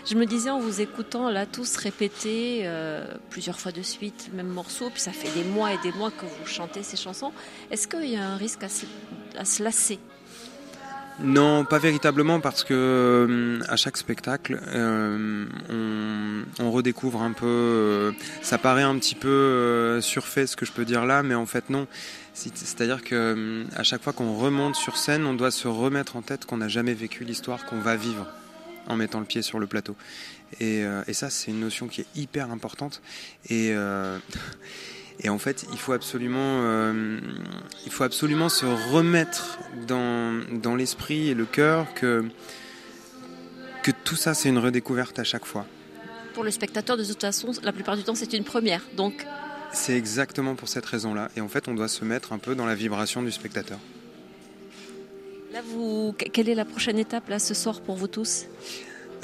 je 0.08 0.14
me 0.14 0.26
disais 0.26 0.50
en 0.50 0.58
vous 0.58 0.80
écoutant 0.80 1.30
là 1.30 1.46
tous 1.46 1.76
répéter 1.76 2.62
euh, 2.64 3.06
plusieurs 3.30 3.60
fois 3.60 3.72
de 3.72 3.82
suite 3.82 4.28
le 4.30 4.36
même 4.36 4.48
morceau, 4.48 4.90
puis 4.90 5.00
ça 5.00 5.12
fait 5.12 5.30
des 5.34 5.44
mois 5.44 5.72
et 5.72 5.78
des 5.82 5.92
mois 5.92 6.10
que 6.10 6.24
vous 6.24 6.46
chantez 6.46 6.82
ces 6.82 6.96
chansons. 6.96 7.32
Est-ce 7.70 7.86
qu'il 7.86 8.10
y 8.10 8.16
a 8.16 8.26
un 8.26 8.36
risque 8.36 8.64
à 8.64 8.68
se, 8.68 9.62
lasser 9.62 10.00
Non, 11.20 11.64
pas 11.64 11.78
véritablement 11.78 12.40
parce 12.40 12.64
que 12.64 12.74
euh, 12.74 13.60
à 13.68 13.76
chaque 13.76 13.96
spectacle, 13.96 14.58
on, 16.58 16.70
redécouvre 16.70 17.22
un 17.22 17.32
peu. 17.32 18.12
ça 18.42 18.58
paraît 18.58 18.82
un 18.82 18.98
petit 18.98 19.14
peu 19.14 20.00
surfait 20.00 20.48
ce 20.48 20.56
que 20.56 20.66
je 20.66 20.72
peux 20.72 20.84
dire 20.84 21.06
là, 21.06 21.22
mais 21.22 21.36
en 21.36 21.46
fait 21.46 21.70
non. 21.70 21.86
C'est- 22.32 22.56
C'est-à-dire 22.56 23.04
que 23.04 23.64
à 23.76 23.84
chaque 23.84 24.02
fois 24.02 24.12
qu'on 24.12 24.34
remonte 24.34 24.74
sur 24.74 24.96
scène, 24.96 25.24
on 25.24 25.34
doit 25.34 25.52
se 25.52 25.68
remettre 25.68 26.16
en 26.16 26.22
tête 26.22 26.46
qu'on 26.46 26.56
n'a 26.56 26.66
jamais 26.68 26.94
vécu 26.94 27.22
l'histoire 27.22 27.64
qu'on 27.64 27.78
va 27.78 27.94
vivre 27.94 28.26
en 28.86 28.96
mettant 28.96 29.20
le 29.20 29.26
pied 29.26 29.42
sur 29.42 29.58
le 29.58 29.66
plateau. 29.66 29.96
Et, 30.60 30.84
euh, 30.84 31.02
et 31.06 31.12
ça, 31.12 31.30
c'est 31.30 31.50
une 31.50 31.60
notion 31.60 31.88
qui 31.88 32.02
est 32.02 32.06
hyper 32.14 32.50
importante. 32.50 33.02
Et 33.48 33.70
euh, 33.72 34.18
et 35.20 35.28
en 35.28 35.38
fait, 35.38 35.66
il 35.72 35.78
faut 35.78 35.92
absolument, 35.92 36.62
euh, 36.62 37.20
il 37.86 37.92
faut 37.92 38.04
absolument 38.04 38.48
se 38.48 38.66
remettre 38.66 39.58
dans, 39.86 40.42
dans 40.52 40.74
l'esprit 40.74 41.28
et 41.28 41.34
le 41.34 41.46
cœur 41.46 41.92
que, 41.94 42.24
que 43.82 43.90
tout 44.04 44.16
ça, 44.16 44.34
c'est 44.34 44.48
une 44.48 44.58
redécouverte 44.58 45.18
à 45.18 45.24
chaque 45.24 45.44
fois. 45.44 45.66
Pour 46.34 46.42
le 46.42 46.50
spectateur, 46.50 46.96
de 46.96 47.04
toute 47.04 47.20
façon, 47.20 47.52
la 47.62 47.72
plupart 47.72 47.96
du 47.96 48.02
temps, 48.02 48.16
c'est 48.16 48.32
une 48.32 48.44
première. 48.44 48.82
Donc, 48.96 49.24
C'est 49.72 49.96
exactement 49.96 50.56
pour 50.56 50.68
cette 50.68 50.86
raison-là. 50.86 51.30
Et 51.36 51.40
en 51.40 51.48
fait, 51.48 51.68
on 51.68 51.74
doit 51.74 51.88
se 51.88 52.04
mettre 52.04 52.32
un 52.32 52.38
peu 52.38 52.56
dans 52.56 52.66
la 52.66 52.74
vibration 52.74 53.22
du 53.22 53.30
spectateur. 53.30 53.78
Là, 55.54 55.60
vous, 55.72 56.14
quelle 56.32 56.48
est 56.48 56.54
la 56.54 56.64
prochaine 56.64 56.98
étape 56.98 57.28
là 57.28 57.38
ce 57.38 57.54
soir 57.54 57.80
pour 57.80 57.94
vous 57.94 58.08
tous? 58.08 58.46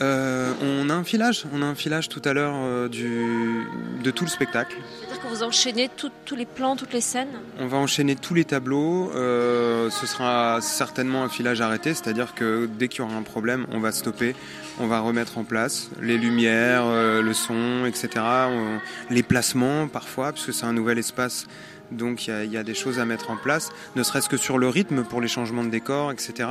Euh, 0.00 0.52
on 0.62 0.88
a 0.88 0.94
un 0.94 1.04
filage, 1.04 1.44
on 1.52 1.60
a 1.60 1.66
un 1.66 1.74
filage 1.74 2.08
tout 2.08 2.22
à 2.24 2.32
l'heure 2.32 2.54
euh, 2.56 2.88
du, 2.88 3.64
de 4.02 4.10
tout 4.10 4.24
le 4.24 4.30
spectacle. 4.30 4.74
C'est-à-dire 5.00 5.22
que 5.22 5.28
vous 5.28 5.42
enchaînez 5.42 5.90
tout- 5.94 6.10
tous 6.24 6.36
les 6.36 6.46
plans, 6.46 6.74
toutes 6.76 6.94
les 6.94 7.02
scènes? 7.02 7.28
On 7.58 7.66
va 7.66 7.76
enchaîner 7.76 8.16
tous 8.16 8.32
les 8.32 8.46
tableaux. 8.46 9.10
euh, 9.14 9.90
ce 9.90 10.06
sera 10.06 10.60
certainement 10.62 11.22
un 11.24 11.28
filage 11.28 11.60
arrêté, 11.60 11.92
c'est-à-dire 11.92 12.32
que 12.34 12.66
dès 12.78 12.88
qu'il 12.88 13.00
y 13.00 13.02
aura 13.02 13.14
un 13.14 13.22
problème, 13.22 13.66
on 13.72 13.80
va 13.80 13.92
stopper, 13.92 14.34
on 14.78 14.86
va 14.86 15.00
remettre 15.00 15.36
en 15.36 15.44
place 15.44 15.90
les 16.00 16.16
lumières, 16.16 16.86
le 16.86 17.32
son, 17.34 17.84
etc. 17.84 18.08
On- 18.48 18.78
les 19.10 19.22
placements 19.22 19.86
parfois, 19.86 20.32
parce 20.32 20.46
que 20.46 20.52
c'est 20.52 20.64
un 20.64 20.72
nouvel 20.72 20.98
espace. 20.98 21.46
Donc 21.90 22.26
il 22.26 22.30
y, 22.30 22.32
a- 22.32 22.44
il 22.44 22.52
y 22.52 22.56
a 22.56 22.62
des 22.62 22.74
choses 22.74 22.98
à 22.98 23.04
mettre 23.04 23.30
en 23.30 23.36
place, 23.36 23.70
ne 23.96 24.02
serait-ce 24.02 24.28
que 24.28 24.36
sur 24.36 24.58
le 24.58 24.68
rythme 24.68 25.02
pour 25.04 25.20
les 25.20 25.28
changements 25.28 25.64
de 25.64 25.70
décor, 25.70 26.12
etc. 26.12 26.50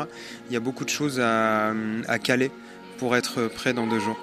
Il 0.49 0.53
y 0.53 0.57
a 0.57 0.59
beaucoup 0.59 0.83
de 0.85 0.89
choses 0.89 1.19
à, 1.19 1.71
à 2.07 2.19
caler 2.19 2.51
pour 2.97 3.15
être 3.15 3.47
prêt 3.47 3.73
dans 3.73 3.87
deux 3.87 3.99
jours. 3.99 4.17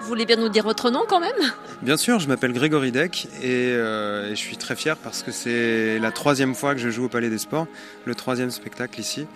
Vous 0.00 0.08
voulez 0.08 0.26
bien 0.26 0.36
nous 0.36 0.50
dire 0.50 0.64
votre 0.64 0.90
nom 0.90 1.04
quand 1.08 1.20
même? 1.20 1.32
Bien 1.80 1.96
sûr, 1.96 2.18
je 2.18 2.28
m'appelle 2.28 2.52
Grégory 2.52 2.92
Deck 2.92 3.26
et, 3.42 3.70
euh, 3.72 4.26
et 4.26 4.36
je 4.36 4.40
suis 4.40 4.58
très 4.58 4.76
fier 4.76 4.98
parce 4.98 5.22
que 5.22 5.30
c'est 5.32 5.98
la 5.98 6.12
troisième 6.12 6.54
fois 6.54 6.74
que 6.74 6.80
je 6.80 6.90
joue 6.90 7.06
au 7.06 7.08
Palais 7.08 7.30
des 7.30 7.38
Sports, 7.38 7.66
le 8.04 8.14
troisième 8.14 8.50
spectacle 8.50 9.00
ici, 9.00 9.26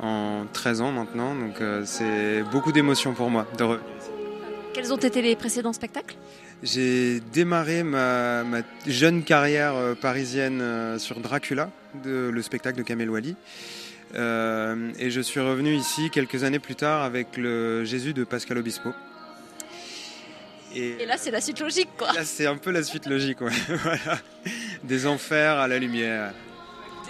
en 0.00 0.44
13 0.52 0.80
ans 0.80 0.90
maintenant. 0.90 1.36
Donc 1.36 1.60
euh, 1.60 1.82
c'est 1.84 2.42
beaucoup 2.50 2.72
d'émotions 2.72 3.12
pour 3.14 3.30
moi. 3.30 3.46
De 3.56 3.78
Quels 4.74 4.92
ont 4.92 4.96
été 4.96 5.22
les 5.22 5.36
précédents 5.36 5.72
spectacles? 5.72 6.16
J'ai 6.62 7.20
démarré 7.32 7.82
ma, 7.82 8.42
ma 8.44 8.60
jeune 8.86 9.22
carrière 9.22 9.74
euh, 9.74 9.94
parisienne 9.94 10.60
euh, 10.60 10.98
sur 10.98 11.20
Dracula, 11.20 11.70
de- 12.02 12.30
le 12.32 12.42
spectacle 12.42 12.78
de 12.78 12.82
Kamel 12.82 13.10
Wally. 13.10 13.36
Euh, 14.14 14.90
et 14.98 15.10
je 15.10 15.20
suis 15.20 15.40
revenu 15.40 15.74
ici 15.74 16.10
quelques 16.10 16.44
années 16.44 16.58
plus 16.58 16.74
tard 16.76 17.02
avec 17.02 17.36
le 17.36 17.84
Jésus 17.84 18.14
de 18.14 18.24
Pascal 18.24 18.58
Obispo. 18.58 18.90
Et 20.74 21.02
Et 21.02 21.06
là, 21.06 21.16
c'est 21.18 21.30
la 21.30 21.40
suite 21.40 21.60
logique, 21.60 21.88
quoi. 21.98 22.12
Là, 22.12 22.24
c'est 22.24 22.46
un 22.46 22.56
peu 22.56 22.70
la 22.70 22.82
suite 22.82 23.06
logique, 23.06 23.40
ouais. 23.40 23.52
voilà. 23.82 24.18
Des 24.84 25.06
enfers 25.06 25.58
à 25.58 25.68
la 25.68 25.78
lumière. 25.78 26.32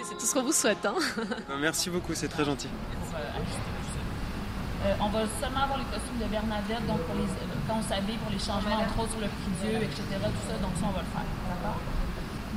C'est 0.03 0.15
tout 0.17 0.25
ce 0.25 0.33
qu'on 0.33 0.43
vous 0.43 0.53
souhaite. 0.53 0.85
Hein. 0.85 0.95
Merci 1.59 1.89
beaucoup, 1.89 2.13
c'est 2.13 2.27
très 2.29 2.45
gentil. 2.45 2.67
Euh, 4.85 4.93
on 5.01 5.09
va 5.09 5.25
seulement 5.41 5.65
avoir 5.65 5.79
les 5.79 5.89
costumes 5.89 6.21
de 6.21 6.29
Bernadette, 6.29 6.85
donc 6.85 7.01
pour 7.09 7.15
les, 7.17 7.25
euh, 7.25 7.49
quand 7.67 7.81
on 7.81 7.85
s'habille 7.89 8.17
pour 8.21 8.29
les 8.29 8.37
changements, 8.37 8.77
entre 8.77 8.93
autres 9.01 9.17
sur 9.17 9.21
le 9.21 9.27
prix 9.27 9.53
Dieu, 9.61 9.75
etc. 9.81 10.05
Tout 10.21 10.45
ça, 10.45 10.53
donc 10.61 10.73
ça, 10.77 10.85
on 10.85 10.93
va 10.93 11.01
le 11.01 11.11
faire. 11.11 11.29
D'accord? 11.49 11.81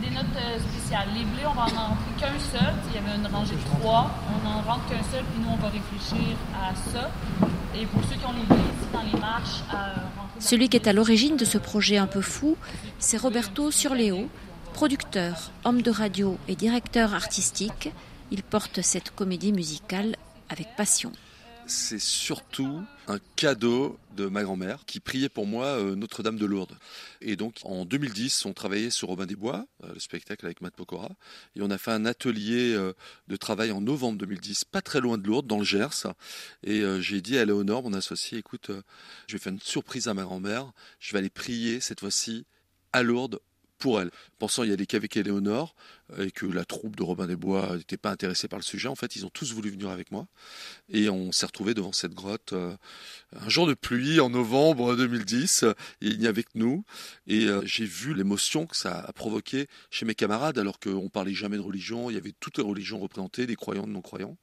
Des 0.04 0.12
notes 0.12 0.36
euh, 0.36 0.60
spéciales. 0.60 1.08
Les 1.16 1.24
blés, 1.24 1.48
on 1.48 1.56
va 1.56 1.64
en 1.64 1.96
rentrer 1.96 2.12
qu'un 2.20 2.36
seul. 2.38 2.72
Il 2.88 2.94
y 2.94 2.98
avait 3.00 3.16
une 3.16 3.26
rangée 3.26 3.56
de 3.56 3.66
trois. 3.80 4.12
On 4.28 4.38
n'en 4.44 4.60
rentre 4.60 4.84
qu'un 4.88 5.04
seul, 5.08 5.24
puis 5.24 5.40
nous, 5.40 5.48
on 5.48 5.60
va 5.60 5.68
réfléchir 5.72 6.36
à 6.52 6.76
ça. 6.76 7.08
Et 7.72 7.86
pour 7.86 8.02
ceux 8.04 8.16
qui 8.16 8.26
ont 8.26 8.36
les 8.36 8.44
blés 8.44 8.68
ici 8.68 8.88
dans 8.92 9.02
les 9.02 9.18
marches, 9.18 9.64
à 9.72 9.96
rentrer 10.20 10.40
Celui 10.40 10.68
qui 10.68 10.76
est 10.76 10.88
à 10.88 10.92
l'origine 10.92 11.36
de 11.36 11.44
ce 11.44 11.56
projet 11.56 11.96
un 11.96 12.06
peu 12.06 12.20
fou, 12.20 12.56
c'est 12.98 13.16
Roberto 13.16 13.70
Surleo, 13.70 14.28
producteur, 14.74 15.50
homme 15.64 15.80
de 15.80 15.90
radio 15.90 16.36
et 16.48 16.56
directeur 16.56 17.14
artistique. 17.14 17.90
Il 18.30 18.42
porte 18.42 18.82
cette 18.82 19.10
comédie 19.10 19.52
musicale 19.52 20.16
avec 20.50 20.76
passion. 20.76 21.12
C'est 21.70 22.00
surtout 22.00 22.82
un 23.06 23.18
cadeau 23.36 23.98
de 24.16 24.26
ma 24.26 24.42
grand-mère 24.42 24.84
qui 24.86 24.98
priait 24.98 25.28
pour 25.28 25.46
moi 25.46 25.66
euh, 25.66 25.94
Notre-Dame 25.94 26.36
de 26.36 26.44
Lourdes. 26.44 26.76
Et 27.20 27.36
donc 27.36 27.58
en 27.62 27.84
2010, 27.84 28.44
on 28.44 28.52
travaillait 28.52 28.90
sur 28.90 29.08
Robin 29.08 29.26
des 29.26 29.36
Bois, 29.36 29.66
euh, 29.84 29.94
le 29.94 30.00
spectacle 30.00 30.44
avec 30.44 30.60
Matt 30.60 30.74
Pokora, 30.74 31.10
et 31.54 31.62
on 31.62 31.70
a 31.70 31.78
fait 31.78 31.92
un 31.92 32.06
atelier 32.06 32.74
euh, 32.74 32.92
de 33.28 33.36
travail 33.36 33.70
en 33.70 33.80
novembre 33.80 34.18
2010, 34.18 34.64
pas 34.64 34.82
très 34.82 35.00
loin 35.00 35.16
de 35.16 35.26
Lourdes, 35.26 35.46
dans 35.46 35.58
le 35.58 35.64
Gers. 35.64 36.08
Et 36.64 36.82
j'ai 37.00 37.20
dit 37.20 37.38
à 37.38 37.44
Léonore, 37.44 37.84
mon 37.84 37.92
associé, 37.92 38.38
écoute, 38.38 38.70
je 39.26 39.32
vais 39.32 39.38
faire 39.38 39.52
une 39.52 39.60
surprise 39.60 40.08
à 40.08 40.14
ma 40.14 40.22
grand-mère, 40.22 40.72
je 40.98 41.12
vais 41.12 41.18
aller 41.18 41.30
prier 41.30 41.80
cette 41.80 42.00
fois-ci 42.00 42.46
à 42.92 43.02
Lourdes 43.02 43.38
pour 43.80 44.00
elle, 44.00 44.10
pensant 44.38 44.62
y 44.62 44.70
aller 44.70 44.86
qu'avec 44.86 45.16
Éléonore 45.16 45.74
euh, 46.18 46.26
et 46.26 46.30
que 46.30 46.46
la 46.46 46.64
troupe 46.64 46.96
de 46.96 47.02
Robin 47.02 47.26
des 47.26 47.34
Bois 47.34 47.76
n'était 47.76 47.96
pas 47.96 48.10
intéressée 48.10 48.46
par 48.46 48.58
le 48.58 48.62
sujet. 48.62 48.88
En 48.88 48.94
fait, 48.94 49.16
ils 49.16 49.26
ont 49.26 49.30
tous 49.30 49.52
voulu 49.52 49.70
venir 49.70 49.88
avec 49.88 50.12
moi 50.12 50.28
et 50.88 51.08
on 51.08 51.32
s'est 51.32 51.46
retrouvés 51.46 51.74
devant 51.74 51.92
cette 51.92 52.14
grotte 52.14 52.52
euh, 52.52 52.76
un 53.34 53.48
jour 53.48 53.66
de 53.66 53.74
pluie 53.74 54.20
en 54.20 54.30
novembre 54.30 54.94
2010. 54.94 55.64
Et 56.02 56.08
il 56.08 56.18
n'y 56.18 56.26
avait 56.26 56.44
que 56.44 56.50
nous 56.54 56.84
et 57.26 57.46
euh, 57.46 57.62
j'ai 57.64 57.86
vu 57.86 58.14
l'émotion 58.14 58.66
que 58.66 58.76
ça 58.76 59.00
a 59.00 59.12
provoqué 59.12 59.66
chez 59.90 60.04
mes 60.04 60.14
camarades 60.14 60.58
alors 60.58 60.78
qu'on 60.78 61.08
parlait 61.08 61.34
jamais 61.34 61.56
de 61.56 61.62
religion. 61.62 62.10
Il 62.10 62.14
y 62.14 62.18
avait 62.18 62.34
toutes 62.38 62.58
les 62.58 62.64
religions 62.64 63.00
représentées, 63.00 63.46
des 63.46 63.56
croyants, 63.56 63.86
des 63.86 63.92
non-croyants. 63.92 64.36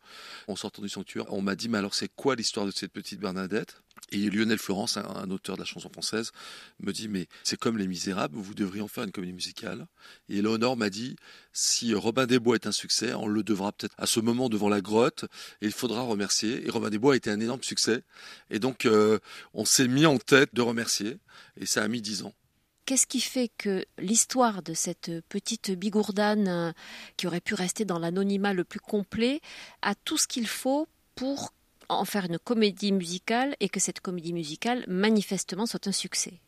En 0.47 0.55
sortant 0.55 0.81
du 0.81 0.89
sanctuaire, 0.89 1.31
on 1.31 1.41
m'a 1.41 1.55
dit 1.55 1.69
mais 1.69 1.77
alors 1.77 1.93
c'est 1.93 2.09
quoi 2.13 2.35
l'histoire 2.35 2.65
de 2.65 2.71
cette 2.71 2.91
petite 2.91 3.19
Bernadette? 3.19 3.81
Et 4.11 4.29
Lionel 4.29 4.57
Florence, 4.57 4.97
un, 4.97 5.29
auteur 5.31 5.55
de 5.55 5.61
la 5.61 5.65
chanson 5.65 5.89
française, 5.89 6.31
me 6.79 6.93
dit 6.93 7.07
mais 7.07 7.27
c'est 7.43 7.57
comme 7.57 7.77
Les 7.77 7.87
Misérables, 7.87 8.37
vous 8.37 8.53
devriez 8.53 8.81
en 8.81 8.87
faire 8.87 9.03
une 9.03 9.11
comédie 9.11 9.33
musicale. 9.33 9.87
Et 10.29 10.41
Léonore 10.41 10.77
m'a 10.77 10.89
dit 10.89 11.15
si 11.53 11.93
Robin 11.93 12.25
des 12.25 12.39
Bois 12.39 12.55
est 12.55 12.67
un 12.67 12.71
succès, 12.71 13.13
on 13.13 13.27
le 13.27 13.43
devra 13.43 13.71
peut-être 13.71 13.95
à 13.97 14.05
ce 14.05 14.19
moment 14.19 14.49
devant 14.49 14.69
la 14.69 14.81
grotte 14.81 15.25
et 15.61 15.65
il 15.65 15.71
faudra 15.71 16.01
remercier. 16.01 16.65
Et 16.65 16.69
Robin 16.69 16.89
des 16.89 16.99
Bois 16.99 17.13
a 17.13 17.17
été 17.17 17.29
un 17.29 17.39
énorme 17.39 17.63
succès. 17.63 18.03
Et 18.49 18.59
donc 18.59 18.85
euh, 18.85 19.19
on 19.53 19.65
s'est 19.65 19.87
mis 19.87 20.05
en 20.05 20.17
tête 20.17 20.53
de 20.53 20.61
remercier 20.61 21.17
et 21.59 21.65
ça 21.65 21.83
a 21.83 21.87
mis 21.87 22.01
dix 22.01 22.23
ans. 22.23 22.33
Qu'est-ce 22.87 23.05
qui 23.05 23.19
fait 23.19 23.51
que 23.57 23.83
l'histoire 23.97 24.63
de 24.63 24.73
cette 24.73 25.11
petite 25.27 25.71
bigourdane 25.71 26.47
euh, 26.47 26.71
qui 27.17 27.27
aurait 27.27 27.41
pu 27.41 27.53
rester 27.53 27.83
dans 27.83 27.99
l'anonymat 27.99 28.53
le 28.53 28.63
plus 28.63 28.79
complet 28.79 29.41
a 29.81 29.93
tout 29.93 30.17
ce 30.17 30.25
qu'il 30.25 30.47
faut 30.47 30.87
pour 31.13 31.51
en 31.89 32.05
faire 32.05 32.25
une 32.25 32.39
comédie 32.39 32.91
musicale 32.91 33.55
et 33.59 33.69
que 33.69 33.79
cette 33.79 33.99
comédie 33.99 34.33
musicale 34.33 34.83
manifestement 34.87 35.65
soit 35.65 35.87
un 35.87 35.91
succès 35.91 36.39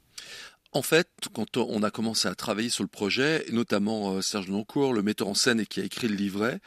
en 0.71 0.83
fait, 0.83 1.09
quand 1.33 1.57
on 1.57 1.81
a 1.81 1.89
commencé 1.89 2.27
à 2.27 2.35
travailler 2.35 2.69
sur 2.69 2.83
le 2.83 2.89
projet, 2.89 3.43
notamment 3.51 4.13
euh, 4.13 4.21
Serge 4.21 4.49
Noncourt, 4.49 4.93
le 4.93 5.01
metteur 5.01 5.27
en 5.27 5.33
scène 5.33 5.59
et 5.59 5.65
qui 5.65 5.81
a 5.81 5.83
écrit 5.83 6.07
le 6.07 6.15
livret, 6.15 6.59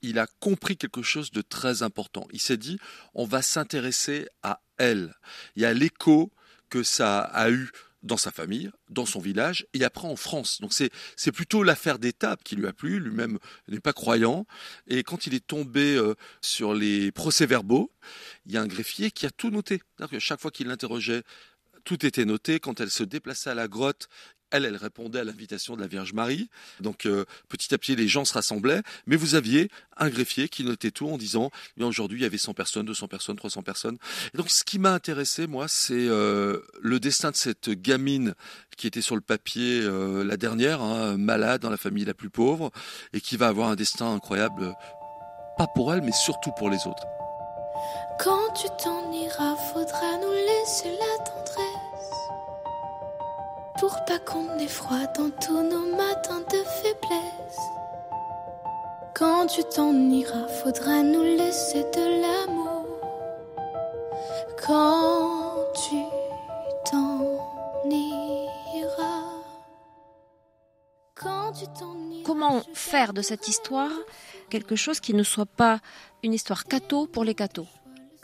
il 0.00 0.18
a 0.18 0.26
compris 0.40 0.78
quelque 0.78 1.02
chose 1.02 1.32
de 1.32 1.42
très 1.42 1.82
important. 1.82 2.26
Il 2.32 2.40
s'est 2.40 2.56
dit, 2.56 2.78
on 3.14 3.26
va 3.26 3.42
s'intéresser 3.42 4.26
à 4.42 4.62
elle. 4.78 5.14
Il 5.56 5.62
y 5.62 5.66
a 5.66 5.74
l'écho 5.74 6.32
que 6.70 6.82
ça 6.82 7.20
a 7.20 7.50
eu 7.50 7.70
dans 8.02 8.16
sa 8.16 8.30
famille, 8.30 8.70
dans 8.88 9.06
son 9.06 9.20
village, 9.20 9.66
et 9.74 9.84
après 9.84 10.08
en 10.08 10.16
France. 10.16 10.60
Donc 10.60 10.72
c'est 10.72 11.32
plutôt 11.32 11.62
l'affaire 11.62 11.98
d'étape 11.98 12.42
qui 12.44 12.56
lui 12.56 12.66
a 12.66 12.72
plu. 12.72 12.98
Lui-même 12.98 13.38
n'est 13.68 13.80
pas 13.80 13.92
croyant, 13.92 14.46
et 14.86 15.02
quand 15.02 15.26
il 15.26 15.34
est 15.34 15.46
tombé 15.46 15.94
euh, 15.96 16.14
sur 16.40 16.74
les 16.74 17.12
procès-verbaux, 17.12 17.92
il 18.46 18.52
y 18.52 18.56
a 18.56 18.62
un 18.62 18.66
greffier 18.66 19.10
qui 19.10 19.26
a 19.26 19.30
tout 19.30 19.50
noté. 19.50 19.82
Que 20.10 20.18
chaque 20.18 20.40
fois 20.40 20.50
qu'il 20.50 20.66
l'interrogeait, 20.66 21.22
tout 21.84 22.04
était 22.06 22.24
noté. 22.24 22.60
Quand 22.60 22.80
elle 22.80 22.90
se 22.90 23.04
déplaçait 23.04 23.50
à 23.50 23.54
la 23.54 23.68
grotte, 23.68 24.08
elle, 24.52 24.66
elle 24.66 24.76
répondait 24.76 25.20
à 25.20 25.24
l'invitation 25.24 25.74
de 25.74 25.80
la 25.80 25.86
Vierge 25.86 26.12
Marie. 26.12 26.48
Donc 26.80 27.06
euh, 27.06 27.24
petit 27.48 27.74
à 27.74 27.78
petit, 27.78 27.96
les 27.96 28.06
gens 28.06 28.24
se 28.24 28.34
rassemblaient. 28.34 28.82
Mais 29.06 29.16
vous 29.16 29.34
aviez 29.34 29.70
un 29.96 30.08
greffier 30.08 30.48
qui 30.48 30.62
notait 30.62 30.90
tout 30.90 31.08
en 31.08 31.16
disant, 31.16 31.50
eh 31.78 31.84
aujourd'hui, 31.84 32.20
il 32.20 32.22
y 32.22 32.26
avait 32.26 32.38
100 32.38 32.54
personnes, 32.54 32.86
200 32.86 33.08
personnes, 33.08 33.36
300 33.36 33.62
personnes. 33.62 33.96
Et 34.34 34.36
donc 34.36 34.50
ce 34.50 34.62
qui 34.62 34.78
m'a 34.78 34.92
intéressé, 34.92 35.46
moi, 35.46 35.66
c'est 35.68 35.94
euh, 35.94 36.60
le 36.80 37.00
destin 37.00 37.30
de 37.30 37.36
cette 37.36 37.70
gamine 37.70 38.34
qui 38.76 38.86
était 38.86 39.02
sur 39.02 39.14
le 39.14 39.22
papier 39.22 39.80
euh, 39.82 40.22
la 40.22 40.36
dernière, 40.36 40.82
hein, 40.82 41.16
malade 41.16 41.62
dans 41.62 41.70
la 41.70 41.76
famille 41.76 42.04
la 42.04 42.14
plus 42.14 42.30
pauvre, 42.30 42.70
et 43.12 43.20
qui 43.20 43.36
va 43.36 43.48
avoir 43.48 43.68
un 43.68 43.76
destin 43.76 44.14
incroyable, 44.14 44.74
pas 45.56 45.66
pour 45.74 45.92
elle, 45.94 46.02
mais 46.02 46.12
surtout 46.12 46.50
pour 46.58 46.68
les 46.68 46.86
autres. 46.86 47.06
Quand 48.18 48.52
tu 48.54 48.68
t'en 48.82 49.10
iras, 49.12 49.56
faudra 49.72 50.18
nous 50.20 50.32
laisser 50.32 50.90
la 50.90 51.24
tendresse 51.24 51.71
pour 53.82 54.04
pas 54.04 54.20
qu'on 54.20 54.46
ait 54.60 54.68
froid 54.68 55.06
dans 55.18 55.30
tous 55.44 55.60
nos 55.60 55.96
matins 55.96 56.44
de 56.52 56.62
faiblesse. 56.78 57.62
Quand 59.12 59.48
tu 59.48 59.64
t'en 59.74 59.92
iras, 60.08 60.46
faudra 60.62 61.02
nous 61.02 61.24
laisser 61.24 61.82
de 61.96 62.04
l'amour. 62.22 62.86
Quand 64.64 65.66
tu 65.74 65.96
t'en 66.88 67.40
iras. 67.90 69.32
Quand 71.16 71.50
tu 71.50 71.64
t'en 71.76 71.96
iras. 72.08 72.24
Comment 72.24 72.62
faire 72.74 73.12
de 73.12 73.20
cette 73.20 73.48
histoire 73.48 73.90
quelque 74.48 74.76
chose 74.76 75.00
qui 75.00 75.12
ne 75.12 75.24
soit 75.24 75.44
pas 75.44 75.80
une 76.22 76.34
histoire 76.34 76.66
catho 76.66 77.08
pour 77.08 77.24
les 77.24 77.34
cathos? 77.34 77.66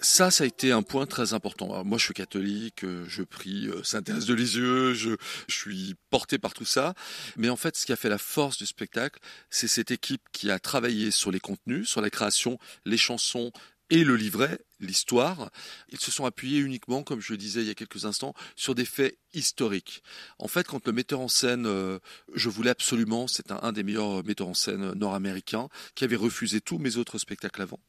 Ça, 0.00 0.30
ça 0.30 0.44
a 0.44 0.46
été 0.46 0.70
un 0.72 0.82
point 0.82 1.06
très 1.06 1.34
important. 1.34 1.84
Moi, 1.84 1.98
je 1.98 2.04
suis 2.04 2.14
catholique, 2.14 2.84
euh, 2.84 3.04
je 3.08 3.22
prie 3.22 3.68
euh, 3.68 3.82
Saint-Thérèse 3.82 4.26
de 4.26 4.34
Lisieux, 4.34 4.94
je, 4.94 5.10
je 5.48 5.54
suis 5.54 5.96
porté 6.10 6.38
par 6.38 6.54
tout 6.54 6.64
ça. 6.64 6.94
Mais 7.36 7.48
en 7.48 7.56
fait, 7.56 7.76
ce 7.76 7.84
qui 7.84 7.92
a 7.92 7.96
fait 7.96 8.08
la 8.08 8.18
force 8.18 8.58
du 8.58 8.66
spectacle, 8.66 9.18
c'est 9.50 9.68
cette 9.68 9.90
équipe 9.90 10.22
qui 10.32 10.50
a 10.50 10.58
travaillé 10.58 11.10
sur 11.10 11.30
les 11.30 11.40
contenus, 11.40 11.88
sur 11.88 12.00
la 12.00 12.10
création, 12.10 12.58
les 12.84 12.96
chansons 12.96 13.52
et 13.90 14.04
le 14.04 14.16
livret, 14.16 14.60
l'histoire, 14.80 15.50
ils 15.88 16.00
se 16.00 16.10
sont 16.10 16.26
appuyés 16.26 16.60
uniquement, 16.60 17.02
comme 17.02 17.20
je 17.20 17.32
le 17.32 17.38
disais 17.38 17.62
il 17.62 17.66
y 17.66 17.70
a 17.70 17.74
quelques 17.74 18.04
instants, 18.04 18.34
sur 18.54 18.74
des 18.74 18.84
faits 18.84 19.16
historiques. 19.32 20.02
En 20.38 20.46
fait, 20.46 20.66
quand 20.66 20.86
le 20.86 20.92
metteur 20.92 21.20
en 21.20 21.28
scène, 21.28 21.66
euh, 21.66 21.98
je 22.34 22.50
voulais 22.50 22.70
absolument, 22.70 23.26
c'est 23.26 23.50
un, 23.50 23.72
des 23.72 23.82
meilleurs 23.82 24.22
metteurs 24.24 24.48
en 24.48 24.54
scène 24.54 24.92
nord-américains, 24.92 25.68
qui 25.94 26.04
avait 26.04 26.16
refusé 26.16 26.60
tous 26.60 26.78
mes 26.78 26.96
autres 26.96 27.18
spectacles 27.18 27.62
avant. 27.62 27.80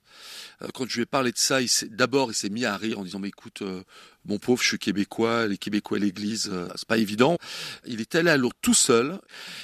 Euh, 0.62 0.68
quand 0.74 0.88
je 0.90 0.96
lui 0.96 1.02
ai 1.04 1.06
parlé 1.06 1.32
de 1.32 1.38
ça, 1.38 1.60
d'abord 1.90 2.32
il 2.32 2.36
s'est 2.36 2.50
mis 2.50 2.64
à 2.64 2.78
rire 2.78 3.00
en 3.00 3.04
disant, 3.04 3.20
mais 3.20 3.30
écoute, 3.30 3.62
euh, 3.62 3.84
mon 4.26 4.40
pauvre, 4.40 4.62
je 4.62 4.68
suis 4.68 4.80
québécois, 4.80 5.48
les 5.48 5.58
Québécois 5.58 5.98
à 5.98 6.02
l'église, 6.02 6.52
c'est 6.76 6.88
pas 6.88 6.98
évident. 6.98 7.38
Il 7.86 8.00
est 8.00 8.16
allé 8.16 8.30
à 8.30 8.38
l'eau 8.38 8.52
tout 8.62 8.74
seul. 8.74 9.20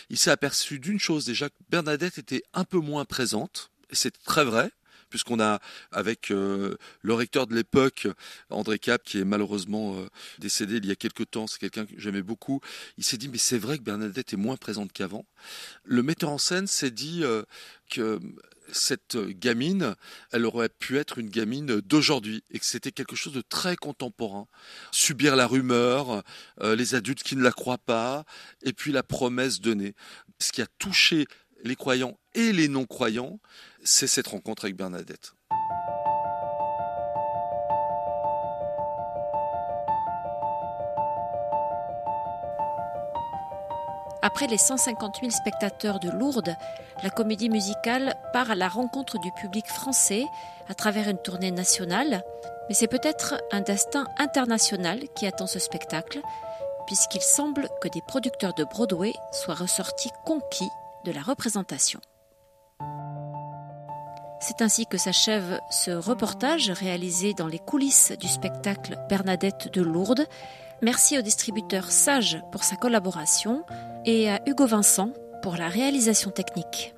Il 0.09 0.17
s'est 0.17 0.31
aperçu 0.31 0.79
d'une 0.79 0.99
chose 0.99 1.25
déjà, 1.25 1.49
que 1.49 1.55
Bernadette 1.69 2.17
était 2.17 2.43
un 2.53 2.63
peu 2.63 2.79
moins 2.79 3.05
présente, 3.05 3.71
c'est 3.91 4.17
très 4.23 4.43
vrai 4.43 4.71
puisqu'on 5.09 5.39
a 5.39 5.59
avec 5.91 6.31
euh, 6.31 6.77
le 7.01 7.13
recteur 7.13 7.47
de 7.47 7.55
l'époque, 7.55 8.07
André 8.49 8.79
Cap, 8.79 9.03
qui 9.03 9.19
est 9.19 9.25
malheureusement 9.25 9.95
euh, 9.97 10.07
décédé 10.39 10.77
il 10.77 10.85
y 10.85 10.91
a 10.91 10.95
quelques 10.95 11.29
temps, 11.29 11.47
c'est 11.47 11.59
quelqu'un 11.59 11.85
que 11.85 11.93
j'aimais 11.97 12.21
beaucoup, 12.21 12.61
il 12.97 13.03
s'est 13.03 13.17
dit 13.17 13.29
mais 13.29 13.37
c'est 13.37 13.57
vrai 13.57 13.77
que 13.77 13.83
Bernadette 13.83 14.33
est 14.33 14.37
moins 14.37 14.57
présente 14.57 14.91
qu'avant. 14.91 15.25
Le 15.83 16.03
metteur 16.03 16.29
en 16.29 16.37
scène 16.37 16.67
s'est 16.67 16.91
dit 16.91 17.21
euh, 17.23 17.43
que 17.89 18.19
cette 18.71 19.17
gamine, 19.17 19.95
elle 20.31 20.45
aurait 20.45 20.69
pu 20.69 20.97
être 20.97 21.19
une 21.19 21.29
gamine 21.29 21.81
d'aujourd'hui 21.81 22.43
et 22.49 22.57
que 22.57 22.65
c'était 22.65 22.91
quelque 22.91 23.15
chose 23.15 23.33
de 23.33 23.41
très 23.41 23.75
contemporain. 23.75 24.47
Subir 24.91 25.35
la 25.35 25.45
rumeur, 25.45 26.23
les 26.63 26.95
adultes 26.95 27.21
qui 27.21 27.35
ne 27.35 27.43
la 27.43 27.51
croient 27.51 27.77
pas, 27.77 28.25
et 28.63 28.73
puis 28.73 28.91
la 28.91 29.03
promesse 29.03 29.61
donnée. 29.61 29.93
Ce 30.39 30.51
qui 30.51 30.63
a 30.63 30.67
touché 30.79 31.27
les 31.65 31.75
croyants 31.75 32.17
et 32.33 32.51
les 32.53 32.67
non-croyants, 32.67 33.39
c'est 33.85 34.07
cette 34.07 34.27
rencontre 34.27 34.65
avec 34.65 34.75
Bernadette. 34.75 35.33
Après 44.21 44.47
les 44.47 44.57
150 44.57 45.17
000 45.21 45.31
spectateurs 45.31 45.99
de 45.99 46.09
Lourdes, 46.09 46.55
la 47.03 47.11
comédie 47.11 47.47
musicale 47.47 48.15
part 48.33 48.49
à 48.49 48.55
la 48.55 48.67
rencontre 48.67 49.19
du 49.19 49.31
public 49.31 49.67
français 49.67 50.25
à 50.67 50.73
travers 50.73 51.07
une 51.07 51.19
tournée 51.19 51.51
nationale, 51.51 52.23
mais 52.67 52.73
c'est 52.73 52.87
peut-être 52.87 53.35
un 53.51 53.61
destin 53.61 54.05
international 54.17 55.01
qui 55.15 55.27
attend 55.27 55.45
ce 55.45 55.59
spectacle, 55.59 56.21
puisqu'il 56.87 57.21
semble 57.21 57.69
que 57.81 57.87
des 57.87 58.01
producteurs 58.01 58.55
de 58.55 58.63
Broadway 58.63 59.13
soient 59.31 59.53
ressortis 59.53 60.11
conquis 60.25 60.71
de 61.05 61.11
la 61.11 61.21
représentation. 61.21 62.01
C'est 64.39 64.61
ainsi 64.61 64.85
que 64.85 64.97
s'achève 64.97 65.59
ce 65.69 65.91
reportage 65.91 66.69
réalisé 66.69 67.33
dans 67.33 67.47
les 67.47 67.59
coulisses 67.59 68.11
du 68.19 68.27
spectacle 68.27 68.97
Bernadette 69.09 69.73
de 69.73 69.81
Lourdes. 69.81 70.25
Merci 70.81 71.17
au 71.17 71.21
distributeur 71.21 71.91
Sage 71.91 72.41
pour 72.51 72.63
sa 72.63 72.75
collaboration 72.75 73.63
et 74.05 74.29
à 74.29 74.41
Hugo 74.45 74.67
Vincent 74.67 75.09
pour 75.41 75.55
la 75.55 75.69
réalisation 75.69 76.31
technique. 76.31 76.93